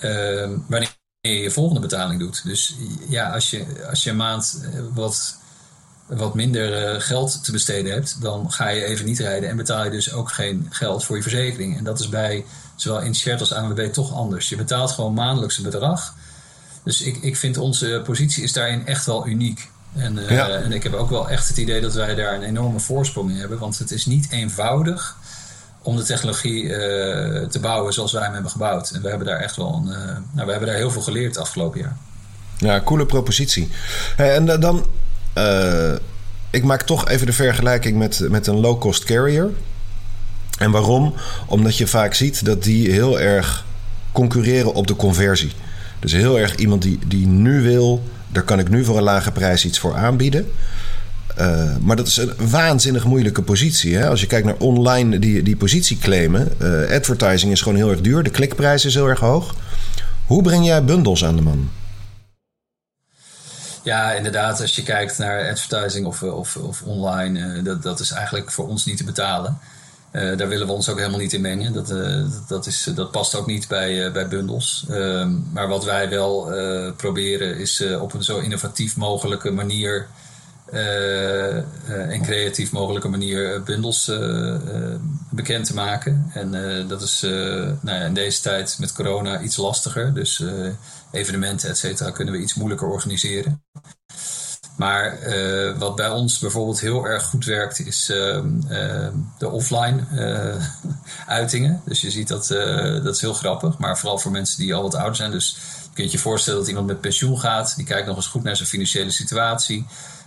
uh, 0.00 0.50
wanneer 0.66 0.96
je 1.20 1.40
je 1.40 1.50
volgende 1.50 1.80
betaling 1.80 2.20
doet. 2.20 2.44
Dus 2.44 2.74
ja, 3.08 3.32
als 3.32 3.50
je, 3.50 3.86
als 3.90 4.04
je 4.04 4.10
een 4.10 4.16
maand 4.16 4.60
eh, 4.62 4.80
wat, 4.94 5.36
wat 6.06 6.34
minder 6.34 7.00
geld 7.00 7.44
te 7.44 7.52
besteden 7.52 7.92
hebt, 7.92 8.20
dan 8.20 8.52
ga 8.52 8.68
je 8.68 8.84
even 8.84 9.04
niet 9.04 9.18
rijden 9.18 9.48
en 9.48 9.56
betaal 9.56 9.84
je 9.84 9.90
dus 9.90 10.12
ook 10.12 10.32
geen 10.32 10.66
geld 10.70 11.04
voor 11.04 11.16
je 11.16 11.22
verzekering. 11.22 11.78
En 11.78 11.84
dat 11.84 12.00
is 12.00 12.08
bij 12.08 12.44
zowel 12.76 13.00
Inshared 13.00 13.40
als 13.40 13.52
ANWB 13.52 13.92
toch 13.92 14.14
anders. 14.14 14.48
Je 14.48 14.56
betaalt 14.56 14.90
gewoon 14.90 15.14
maandelijks 15.14 15.56
een 15.56 15.64
bedrag. 15.64 16.14
Dus 16.84 17.00
ik, 17.00 17.16
ik 17.16 17.36
vind 17.36 17.56
onze 17.56 18.00
positie 18.04 18.42
is 18.42 18.52
daarin 18.52 18.86
echt 18.86 19.06
wel 19.06 19.26
uniek. 19.26 19.70
En, 19.94 20.16
uh, 20.16 20.30
ja. 20.30 20.48
en 20.48 20.72
ik 20.72 20.82
heb 20.82 20.92
ook 20.92 21.10
wel 21.10 21.30
echt 21.30 21.48
het 21.48 21.56
idee 21.56 21.80
dat 21.80 21.94
wij 21.94 22.14
daar 22.14 22.34
een 22.34 22.42
enorme 22.42 22.80
voorsprong 22.80 23.30
in 23.30 23.36
hebben. 23.36 23.58
Want 23.58 23.78
het 23.78 23.90
is 23.90 24.06
niet 24.06 24.30
eenvoudig 24.30 25.16
om 25.82 25.96
de 25.96 26.02
technologie 26.02 26.62
uh, 26.62 26.70
te 27.46 27.58
bouwen 27.60 27.92
zoals 27.92 28.12
wij 28.12 28.22
hem 28.22 28.32
hebben 28.32 28.50
gebouwd. 28.50 28.90
En 28.90 29.02
we 29.02 29.08
hebben 29.08 29.26
daar 29.26 29.40
echt 29.40 29.56
wel 29.56 29.74
een, 29.74 29.92
uh, 29.92 29.98
nou, 30.32 30.46
we 30.46 30.50
hebben 30.50 30.68
daar 30.68 30.76
heel 30.76 30.90
veel 30.90 31.02
geleerd 31.02 31.34
het 31.34 31.38
afgelopen 31.38 31.80
jaar. 31.80 31.96
Ja, 32.56 32.80
coole 32.80 33.06
propositie. 33.06 33.70
En 34.16 34.60
dan, 34.60 34.86
ik 36.50 36.64
maak 36.64 36.82
toch 36.82 37.08
even 37.08 37.26
de 37.26 37.32
vergelijking 37.32 37.98
met, 37.98 38.20
met 38.30 38.46
een 38.46 38.60
low-cost 38.60 39.04
carrier. 39.04 39.50
En 40.58 40.70
waarom? 40.70 41.14
Omdat 41.46 41.76
je 41.76 41.86
vaak 41.86 42.14
ziet 42.14 42.44
dat 42.44 42.62
die 42.62 42.90
heel 42.90 43.20
erg 43.20 43.64
concurreren 44.12 44.74
op 44.74 44.86
de 44.86 44.96
conversie. 44.96 45.52
Dus 46.00 46.12
heel 46.12 46.38
erg 46.38 46.54
iemand 46.54 46.82
die, 46.82 46.98
die 47.06 47.26
nu 47.26 47.62
wil 47.62 48.02
daar 48.36 48.44
kan 48.44 48.58
ik 48.58 48.68
nu 48.68 48.84
voor 48.84 48.96
een 48.96 49.02
lage 49.02 49.32
prijs 49.32 49.64
iets 49.64 49.78
voor 49.78 49.96
aanbieden. 49.96 50.52
Uh, 51.38 51.76
maar 51.80 51.96
dat 51.96 52.06
is 52.06 52.16
een 52.16 52.32
waanzinnig 52.50 53.04
moeilijke 53.04 53.42
positie. 53.42 53.96
Hè? 53.96 54.08
Als 54.08 54.20
je 54.20 54.26
kijkt 54.26 54.46
naar 54.46 54.56
online 54.58 55.18
die, 55.18 55.42
die 55.42 55.56
positie 55.56 55.98
claimen. 55.98 56.52
Uh, 56.62 56.90
advertising 56.90 57.52
is 57.52 57.60
gewoon 57.60 57.78
heel 57.78 57.90
erg 57.90 58.00
duur. 58.00 58.22
De 58.22 58.30
klikprijs 58.30 58.84
is 58.84 58.94
heel 58.94 59.06
erg 59.06 59.20
hoog. 59.20 59.54
Hoe 60.26 60.42
breng 60.42 60.66
jij 60.66 60.84
bundels 60.84 61.24
aan 61.24 61.36
de 61.36 61.42
man? 61.42 61.70
Ja, 63.82 64.12
inderdaad. 64.12 64.60
Als 64.60 64.76
je 64.76 64.82
kijkt 64.82 65.18
naar 65.18 65.50
advertising 65.50 66.06
of, 66.06 66.22
of, 66.22 66.56
of 66.56 66.82
online, 66.82 67.40
uh, 67.40 67.64
dat, 67.64 67.82
dat 67.82 68.00
is 68.00 68.10
eigenlijk 68.10 68.50
voor 68.50 68.68
ons 68.68 68.84
niet 68.84 68.96
te 68.96 69.04
betalen. 69.04 69.58
Uh, 70.12 70.36
daar 70.36 70.48
willen 70.48 70.66
we 70.66 70.72
ons 70.72 70.88
ook 70.88 70.98
helemaal 70.98 71.20
niet 71.20 71.32
in 71.32 71.40
mengen. 71.40 71.72
Dat, 71.72 71.90
uh, 71.90 72.24
dat, 72.48 72.66
is, 72.66 72.90
dat 72.94 73.10
past 73.10 73.34
ook 73.34 73.46
niet 73.46 73.68
bij, 73.68 74.06
uh, 74.06 74.12
bij 74.12 74.28
bundels. 74.28 74.86
Ehm, 74.90 75.32
maar 75.52 75.68
wat 75.68 75.84
wij 75.84 76.08
wel 76.08 76.52
proberen 76.96 77.58
is 77.58 77.84
op 78.00 78.14
een 78.14 78.22
zo 78.22 78.38
innovatief 78.38 78.96
mogelijke 78.96 79.50
manier 79.50 80.06
en 81.86 82.22
creatief 82.22 82.72
mogelijke 82.72 83.08
manier 83.08 83.62
bundels 83.62 84.12
bekend 85.30 85.66
te 85.66 85.74
maken. 85.74 86.30
En 86.34 86.50
dat 86.88 87.02
is 87.02 87.20
nou 87.20 87.78
ja, 87.98 88.04
in 88.04 88.14
deze 88.14 88.40
tijd 88.40 88.76
met 88.80 88.92
corona 88.92 89.40
iets 89.40 89.56
lastiger. 89.56 90.14
Dus 90.14 90.42
evenementen, 91.10 91.68
et 91.68 91.78
cetera, 91.78 92.10
kunnen 92.10 92.34
we 92.34 92.40
iets 92.40 92.54
moeilijker 92.54 92.88
organiseren. 92.88 93.62
Maar 94.76 95.18
uh, 95.28 95.78
wat 95.78 95.96
bij 95.96 96.08
ons 96.08 96.38
bijvoorbeeld 96.38 96.80
heel 96.80 97.06
erg 97.06 97.24
goed 97.24 97.44
werkt, 97.44 97.86
is 97.86 98.10
uh, 98.10 98.16
uh, 98.70 99.08
de 99.38 99.50
offline 99.50 100.00
uitingen. 101.26 101.82
Dus 101.84 102.00
je 102.00 102.10
ziet 102.10 102.28
dat, 102.28 102.48
dat 103.02 103.14
is 103.14 103.20
heel 103.20 103.34
grappig. 103.34 103.78
Maar 103.78 103.98
vooral 103.98 104.18
voor 104.18 104.30
mensen 104.30 104.58
die 104.58 104.74
al 104.74 104.82
wat 104.82 104.94
ouder 104.94 105.16
zijn. 105.16 105.30
Dus 105.30 105.56
je 105.82 105.94
kunt 105.94 106.12
je 106.12 106.18
voorstellen 106.18 106.58
dat 106.58 106.68
iemand 106.68 106.86
met 106.86 107.00
pensioen 107.00 107.40
gaat. 107.40 107.76
Die 107.76 107.84
kijkt 107.84 108.06
nog 108.06 108.16
eens 108.16 108.26
goed 108.26 108.42
naar 108.42 108.56
zijn 108.56 108.68
financiële 108.68 109.10
situatie. 109.10 109.86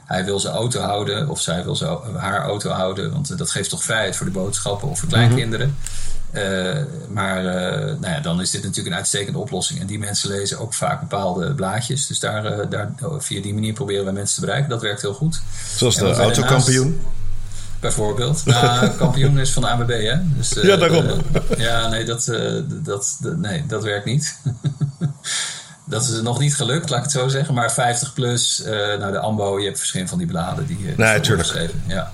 Hij 0.09 0.25
wil 0.25 0.39
zijn 0.39 0.53
auto 0.53 0.79
houden 0.79 1.29
of 1.29 1.41
zij 1.41 1.63
wil 1.63 1.75
zijn, 1.75 1.97
haar 2.15 2.41
auto 2.41 2.69
houden. 2.69 3.11
Want 3.11 3.37
dat 3.37 3.51
geeft 3.51 3.69
toch 3.69 3.83
vrijheid 3.83 4.15
voor 4.15 4.25
de 4.25 4.31
boodschappen 4.31 4.87
of 4.87 4.99
voor 4.99 5.07
kleinkinderen. 5.07 5.67
Mm 5.67 5.73
-hmm. 5.73 6.07
Uh, 6.33 6.77
maar 7.09 7.45
uh, 7.45 7.85
nou 7.99 8.13
ja, 8.13 8.19
dan 8.19 8.41
is 8.41 8.51
dit 8.51 8.61
natuurlijk 8.63 8.87
een 8.87 8.95
uitstekende 8.95 9.39
oplossing. 9.39 9.79
En 9.79 9.87
die 9.87 9.99
mensen 9.99 10.29
lezen 10.29 10.59
ook 10.59 10.73
vaak 10.73 10.99
bepaalde 10.99 11.53
blaadjes. 11.53 12.07
Dus 12.07 12.19
daar, 12.19 12.59
uh, 12.59 12.65
daar, 12.69 12.91
via 13.17 13.41
die 13.41 13.53
manier 13.53 13.73
proberen 13.73 14.05
we 14.05 14.11
mensen 14.11 14.35
te 14.35 14.41
bereiken. 14.41 14.69
Dat 14.69 14.81
werkt 14.81 15.01
heel 15.01 15.13
goed. 15.13 15.41
Zoals 15.75 15.95
de 15.95 16.13
autokampioen? 16.13 17.01
Bijvoorbeeld. 17.79 18.45
Nou, 18.45 18.89
kampioen 18.97 19.39
is 19.39 19.51
van 19.51 19.61
de 19.61 19.69
ANWB, 19.69 19.89
hè? 19.89 20.15
Dus, 20.37 20.53
ja, 20.61 20.75
daarom. 20.75 21.05
ja, 21.57 21.87
nee 21.87 22.05
dat, 22.05 22.31
dat, 22.83 23.17
nee, 23.35 23.65
dat 23.65 23.83
werkt 23.83 24.05
niet. 24.05 24.39
dat 25.89 26.03
is 26.03 26.21
nog 26.21 26.39
niet 26.39 26.55
gelukt, 26.55 26.89
laat 26.89 26.97
ik 26.97 27.03
het 27.03 27.13
zo 27.13 27.27
zeggen. 27.27 27.53
Maar 27.53 27.71
50 27.71 28.13
plus, 28.13 28.61
uh, 28.65 28.69
nou 28.69 29.11
de 29.11 29.19
AMBO, 29.19 29.59
je 29.59 29.65
hebt 29.65 29.77
verschillende 29.77 30.09
van 30.09 30.19
die 30.19 30.27
bladen 30.27 30.67
die, 30.67 30.77
die 30.77 30.93
nee, 30.97 31.23
geschreven. 31.23 31.83
Ja. 31.87 32.11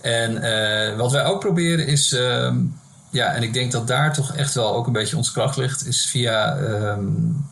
En 0.00 0.44
uh, 0.44 0.96
wat 0.96 1.12
wij 1.12 1.24
ook 1.24 1.40
proberen 1.40 1.86
is, 1.86 2.12
uh, 2.12 2.52
ja, 3.10 3.34
en 3.34 3.42
ik 3.42 3.52
denk 3.52 3.72
dat 3.72 3.86
daar 3.86 4.12
toch 4.12 4.34
echt 4.34 4.54
wel 4.54 4.74
ook 4.74 4.86
een 4.86 4.92
beetje 4.92 5.16
onze 5.16 5.32
kracht 5.32 5.56
ligt, 5.56 5.86
is 5.86 6.06
via 6.06 6.56
um, 6.58 7.48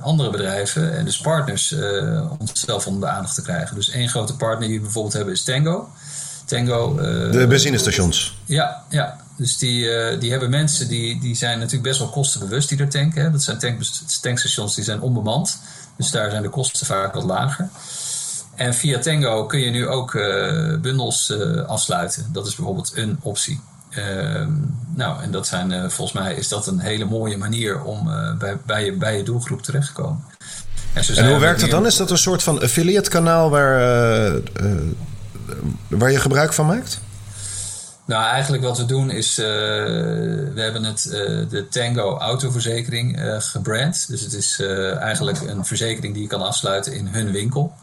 andere 0.00 0.30
bedrijven 0.30 0.96
en 0.96 1.04
dus 1.04 1.20
partners 1.20 1.74
onszelf 2.38 2.86
onder 2.86 3.08
de 3.08 3.14
aandacht 3.14 3.34
te 3.34 3.42
krijgen. 3.42 3.74
Dus 3.74 3.90
één 3.90 4.08
grote 4.08 4.36
partner 4.36 4.68
die 4.68 4.76
we 4.76 4.82
bijvoorbeeld 4.82 5.14
hebben 5.14 5.34
is 5.34 5.42
Tango. 5.42 5.88
Tango. 6.44 6.96
de 7.30 7.46
benzinestations. 7.46 8.38
Ja, 8.44 8.82
ja. 8.88 9.23
Dus 9.36 9.58
die, 9.58 9.80
uh, 9.80 10.20
die 10.20 10.30
hebben 10.30 10.50
mensen 10.50 10.88
die, 10.88 11.20
die 11.20 11.36
zijn 11.36 11.58
natuurlijk 11.58 11.84
best 11.84 11.98
wel 11.98 12.08
kostenbewust 12.08 12.68
die 12.68 12.78
er 12.78 12.88
tanken. 12.88 13.22
Hè. 13.22 13.30
Dat 13.30 13.42
zijn 13.42 13.58
tank, 13.58 13.82
tankstations 14.20 14.74
die 14.74 14.84
zijn 14.84 15.00
onbemand. 15.00 15.60
Dus 15.96 16.10
daar 16.10 16.30
zijn 16.30 16.42
de 16.42 16.48
kosten 16.48 16.86
vaak 16.86 17.14
wat 17.14 17.24
lager. 17.24 17.68
En 18.54 18.74
via 18.74 18.98
Tango 18.98 19.46
kun 19.46 19.60
je 19.60 19.70
nu 19.70 19.88
ook 19.88 20.14
uh, 20.14 20.76
bundels 20.76 21.30
uh, 21.30 21.64
afsluiten. 21.64 22.28
Dat 22.32 22.46
is 22.46 22.54
bijvoorbeeld 22.54 22.92
een 22.94 23.18
optie. 23.22 23.60
Ehm, 23.90 24.50
nou, 24.94 25.22
en 25.22 25.30
dat 25.30 25.46
zijn, 25.46 25.90
volgens 25.90 26.18
mij 26.18 26.34
is 26.34 26.48
dat 26.48 26.66
een 26.66 26.78
hele 26.78 27.04
mooie 27.04 27.36
manier 27.36 27.82
om 27.82 28.10
bij, 28.38 28.56
bij, 28.66 28.84
je, 28.84 28.92
bij 28.92 29.16
je 29.16 29.22
doelgroep 29.22 29.62
terecht 29.62 29.86
te 29.86 29.92
komen. 29.92 30.24
En, 30.92 31.16
en 31.16 31.30
hoe 31.30 31.38
werkt 31.38 31.60
dat 31.60 31.70
dan? 31.70 31.86
Is 31.86 31.96
dat 31.96 32.10
een 32.10 32.18
soort 32.18 32.42
van 32.42 32.62
affiliate 32.62 33.10
kanaal 33.10 33.50
waar, 33.50 33.78
waar 35.88 36.10
je 36.10 36.18
gebruik 36.18 36.52
van 36.52 36.66
maakt? 36.66 37.00
Nou, 38.06 38.24
eigenlijk 38.24 38.62
wat 38.62 38.78
we 38.78 38.84
doen 38.84 39.10
is, 39.10 39.38
uh, 39.38 39.46
we 40.54 40.60
hebben 40.60 40.84
het, 40.84 41.04
uh, 41.06 41.12
de 41.50 41.66
Tango 41.70 42.18
autoverzekering 42.18 43.18
uh, 43.20 43.40
gebrand. 43.40 44.08
Dus 44.08 44.20
het 44.20 44.32
is 44.32 44.60
eigenlijk 44.98 45.40
een 45.40 45.64
verzekering 45.64 46.14
die 46.14 46.22
je 46.22 46.28
kan 46.28 46.42
afsluiten 46.42 46.92
in 46.92 47.06
hun 47.06 47.32
winkel. 47.32 47.74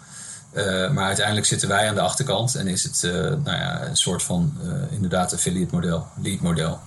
maar 0.92 1.06
uiteindelijk 1.06 1.48
zitten 1.48 1.68
wij 1.68 1.88
aan 1.88 1.96
de 1.96 2.02
achterkant 2.02 2.56
en 2.56 2.68
is 2.68 2.84
het 2.84 3.00
nou 3.44 3.58
ja, 3.58 3.86
een 3.86 3.98
soort 3.98 4.24
van 4.24 4.58
inderdaad 4.90 5.34
affiliate 5.34 5.76
model, 5.76 6.08
lead 6.22 6.40
model. 6.40 6.80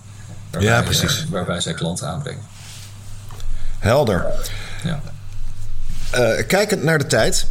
Waarbij, 0.50 0.70
ja, 0.70 0.82
precies. 0.82 1.26
waarbij 1.28 1.60
zij 1.60 1.74
klanten 1.74 2.08
aanbrengen. 2.08 2.42
Helder. 3.78 4.26
Ja. 4.84 5.00
kijkend 6.42 6.82
naar 6.82 6.98
de 6.98 7.06
tijd. 7.06 7.46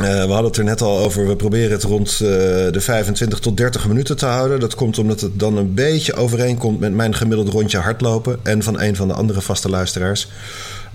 Uh, 0.00 0.06
we 0.06 0.32
hadden 0.32 0.44
het 0.44 0.56
er 0.56 0.64
net 0.64 0.80
al 0.80 0.98
over. 0.98 1.26
We 1.26 1.36
proberen 1.36 1.70
het 1.70 1.82
rond 1.82 2.10
uh, 2.12 2.18
de 2.72 2.80
25 2.80 3.38
tot 3.38 3.56
30 3.56 3.86
minuten 3.86 4.16
te 4.16 4.26
houden. 4.26 4.60
Dat 4.60 4.74
komt 4.74 4.98
omdat 4.98 5.20
het 5.20 5.38
dan 5.38 5.56
een 5.56 5.74
beetje 5.74 6.14
overeenkomt 6.14 6.80
met 6.80 6.92
mijn 6.92 7.14
gemiddeld 7.14 7.48
rondje 7.48 7.78
hardlopen. 7.78 8.40
En 8.42 8.62
van 8.62 8.80
een 8.80 8.96
van 8.96 9.08
de 9.08 9.14
andere 9.14 9.40
vaste 9.40 9.68
luisteraars. 9.68 10.28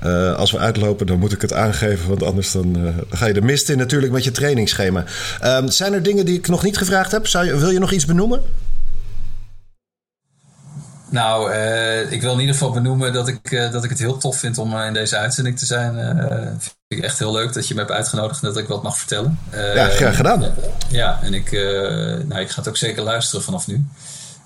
Uh, 0.04 0.36
als 0.36 0.52
we 0.52 0.58
uitlopen, 0.58 1.08
dan 1.08 1.20
moet 1.20 1.32
ik 1.32 1.42
het 1.42 1.54
aangeven. 1.54 2.10
Want 2.10 2.24
anders 2.24 2.52
dan, 2.52 2.94
ga 3.10 3.26
je 3.26 3.34
de 3.34 3.42
mist 3.42 3.70
in 3.70 3.78
natuurlijk 3.78 4.12
met 4.12 4.24
je 4.24 4.32
trainingsschema. 4.32 5.04
Ehm, 5.42 5.68
zijn 5.68 5.94
er 5.94 6.04
dingen 6.04 6.26
die 6.26 6.38
ik 6.38 6.48
nog 6.48 6.64
niet 6.64 6.78
gevraagd 6.78 7.12
heb? 7.12 7.28
Zou 7.28 7.46
je, 7.46 7.58
wil 7.58 7.70
je 7.70 7.80
nog 7.80 7.92
iets 7.92 8.06
benoemen? 8.06 8.42
Nou, 11.10 11.54
ik 12.10 12.22
wil 12.22 12.34
in 12.34 12.40
ieder 12.40 12.56
geval 12.56 12.72
benoemen 12.72 13.14
dat 13.14 13.28
ik, 13.28 13.70
dat 13.72 13.84
ik 13.84 13.90
het 13.90 14.00
heel 14.00 14.18
tof 14.18 14.38
vind 14.38 14.58
om 14.58 14.78
in 14.78 14.94
deze 14.94 15.18
uitzending 15.18 15.60
te 15.60 15.66
zijn. 15.66 15.96
Vind 16.88 17.04
ik 17.04 17.10
echt 17.10 17.20
heel 17.20 17.32
leuk 17.32 17.54
dat 17.54 17.68
je 17.68 17.74
me 17.74 17.80
hebt 17.80 17.92
uitgenodigd 17.92 18.42
en 18.42 18.48
dat 18.48 18.58
ik 18.58 18.68
wat 18.68 18.84
mag 18.84 18.98
vertellen. 18.98 19.40
ja, 19.52 19.88
graag 19.88 20.16
gedaan. 20.16 20.56
ja, 20.90 21.20
en 21.22 21.34
ik, 21.34 21.52
nou, 22.28 22.42
ik 22.42 22.50
ga 22.50 22.56
het 22.56 22.68
ook 22.68 22.78
zeker 22.78 23.04
luisteren 23.04 23.44
vanaf 23.44 23.68
nu. 23.68 23.86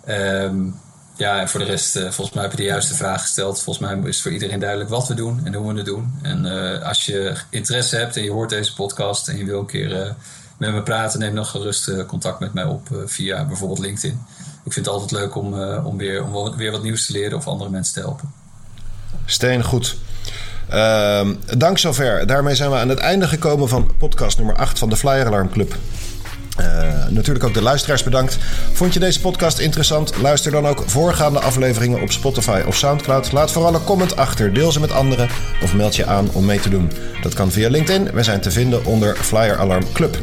Um, 0.09 0.79
ja, 1.17 1.39
en 1.39 1.49
voor 1.49 1.59
de 1.59 1.65
rest, 1.65 1.91
volgens 1.91 2.31
mij 2.31 2.43
heb 2.43 2.51
je 2.51 2.57
de 2.57 2.63
juiste 2.63 2.95
vraag 2.95 3.21
gesteld. 3.21 3.61
Volgens 3.61 3.87
mij 3.87 4.09
is 4.09 4.21
voor 4.21 4.31
iedereen 4.31 4.59
duidelijk 4.59 4.89
wat 4.89 5.07
we 5.07 5.13
doen 5.13 5.41
en 5.43 5.53
hoe 5.53 5.71
we 5.71 5.77
het 5.77 5.85
doen. 5.85 6.19
En 6.21 6.45
als 6.83 7.05
je 7.05 7.35
interesse 7.49 7.95
hebt 7.95 8.17
en 8.17 8.23
je 8.23 8.31
hoort 8.31 8.49
deze 8.49 8.73
podcast 8.73 9.27
en 9.27 9.37
je 9.37 9.45
wil 9.45 9.59
een 9.59 9.65
keer 9.65 10.15
met 10.57 10.73
me 10.73 10.81
praten, 10.81 11.19
neem 11.19 11.33
nog 11.33 11.49
gerust 11.49 12.05
contact 12.05 12.39
met 12.39 12.53
mij 12.53 12.63
op 12.63 12.87
via 13.05 13.45
bijvoorbeeld 13.45 13.79
LinkedIn 13.79 14.25
ik 14.63 14.73
vind 14.73 14.85
het 14.85 14.95
altijd 14.95 15.11
leuk 15.11 15.35
om, 15.35 15.61
om, 15.63 15.97
weer, 15.97 16.23
om 16.23 16.55
weer 16.55 16.71
wat 16.71 16.83
nieuws 16.83 17.05
te 17.05 17.11
leren 17.11 17.37
of 17.37 17.47
andere 17.47 17.69
mensen 17.69 17.93
te 17.93 17.99
helpen. 17.99 18.33
Steen, 19.25 19.63
goed. 19.63 19.97
Uh, 20.73 21.27
dank 21.57 21.77
zover. 21.77 22.27
Daarmee 22.27 22.55
zijn 22.55 22.69
we 22.69 22.75
aan 22.75 22.89
het 22.89 22.99
einde 22.99 23.27
gekomen 23.27 23.69
van 23.69 23.91
podcast 23.97 24.37
nummer 24.37 24.55
8 24.55 24.79
van 24.79 24.89
de 24.89 24.95
Flyer 24.95 25.25
Alarm 25.25 25.49
Club. 25.49 25.75
Uh, 26.59 27.07
natuurlijk 27.09 27.45
ook 27.45 27.53
de 27.53 27.61
luisteraars 27.61 28.03
bedankt. 28.03 28.37
Vond 28.73 28.93
je 28.93 28.99
deze 28.99 29.21
podcast 29.21 29.59
interessant? 29.59 30.17
Luister 30.17 30.51
dan 30.51 30.67
ook 30.67 30.83
voorgaande 30.85 31.39
afleveringen 31.39 32.01
op 32.01 32.11
Spotify 32.11 32.61
of 32.67 32.75
Soundcloud. 32.75 33.31
Laat 33.31 33.51
vooral 33.51 33.73
een 33.73 33.83
comment 33.83 34.15
achter, 34.15 34.53
deel 34.53 34.71
ze 34.71 34.79
met 34.79 34.91
anderen 34.91 35.29
of 35.63 35.73
meld 35.73 35.95
je 35.95 36.05
aan 36.05 36.29
om 36.31 36.45
mee 36.45 36.59
te 36.59 36.69
doen. 36.69 36.91
Dat 37.21 37.33
kan 37.33 37.51
via 37.51 37.69
LinkedIn. 37.69 38.11
We 38.13 38.23
zijn 38.23 38.41
te 38.41 38.51
vinden 38.51 38.85
onder 38.85 39.15
Flyer 39.15 39.57
Alarm 39.57 39.91
Club. 39.93 40.17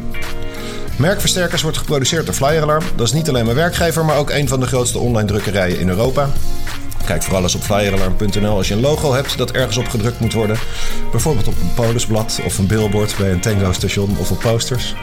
Merkversterkers 0.97 1.63
wordt 1.63 1.79
geproduceerd 1.79 2.27
door 2.27 2.35
Flyer 2.35 2.63
Alarm. 2.63 2.85
Dat 2.97 3.07
is 3.07 3.13
niet 3.13 3.29
alleen 3.29 3.45
mijn 3.45 3.57
werkgever, 3.57 4.05
maar 4.05 4.17
ook 4.17 4.31
een 4.31 4.49
van 4.49 4.61
de 4.61 4.67
grootste 4.67 4.99
online 4.99 5.29
drukkerijen 5.29 5.79
in 5.79 5.89
Europa. 5.89 6.29
Kijk 7.05 7.23
vooral 7.23 7.43
eens 7.43 7.55
op 7.55 7.63
flyeralarm.nl 7.63 8.57
als 8.57 8.69
je 8.69 8.75
een 8.75 8.81
logo 8.81 9.13
hebt 9.13 9.39
dat 9.39 9.51
ergens 9.51 9.77
op 9.77 9.89
gedrukt 9.89 10.21
moet 10.21 10.33
worden. 10.33 10.57
Bijvoorbeeld 11.11 11.47
op 11.47 11.55
een 11.61 11.75
polisblad 11.75 12.41
of 12.45 12.59
een 12.59 12.67
billboard 12.67 13.15
bij 13.19 13.33
een 13.33 13.41
Tango-station 13.41 14.17
of 14.19 14.31
op 14.31 14.39
posters. 14.41 14.95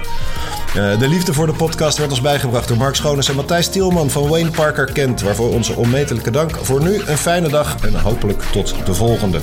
Uh, 0.75 0.99
de 0.99 1.07
liefde 1.07 1.33
voor 1.33 1.45
de 1.45 1.53
podcast 1.53 1.97
werd 1.97 2.09
ons 2.09 2.21
bijgebracht 2.21 2.67
door 2.67 2.77
Mark 2.77 2.95
Schoones 2.95 3.29
en 3.29 3.35
Matthijs 3.35 3.67
Tielman 3.67 4.09
van 4.09 4.27
Wayne 4.27 4.51
Parker 4.51 4.91
Kent. 4.91 5.21
Waarvoor 5.21 5.49
onze 5.49 5.75
onmetelijke 5.75 6.31
dank. 6.31 6.55
Voor 6.61 6.83
nu 6.83 7.01
een 7.05 7.17
fijne 7.17 7.49
dag 7.49 7.75
en 7.81 8.01
hopelijk 8.01 8.43
tot 8.51 8.75
de 8.85 8.93
volgende. 8.93 9.39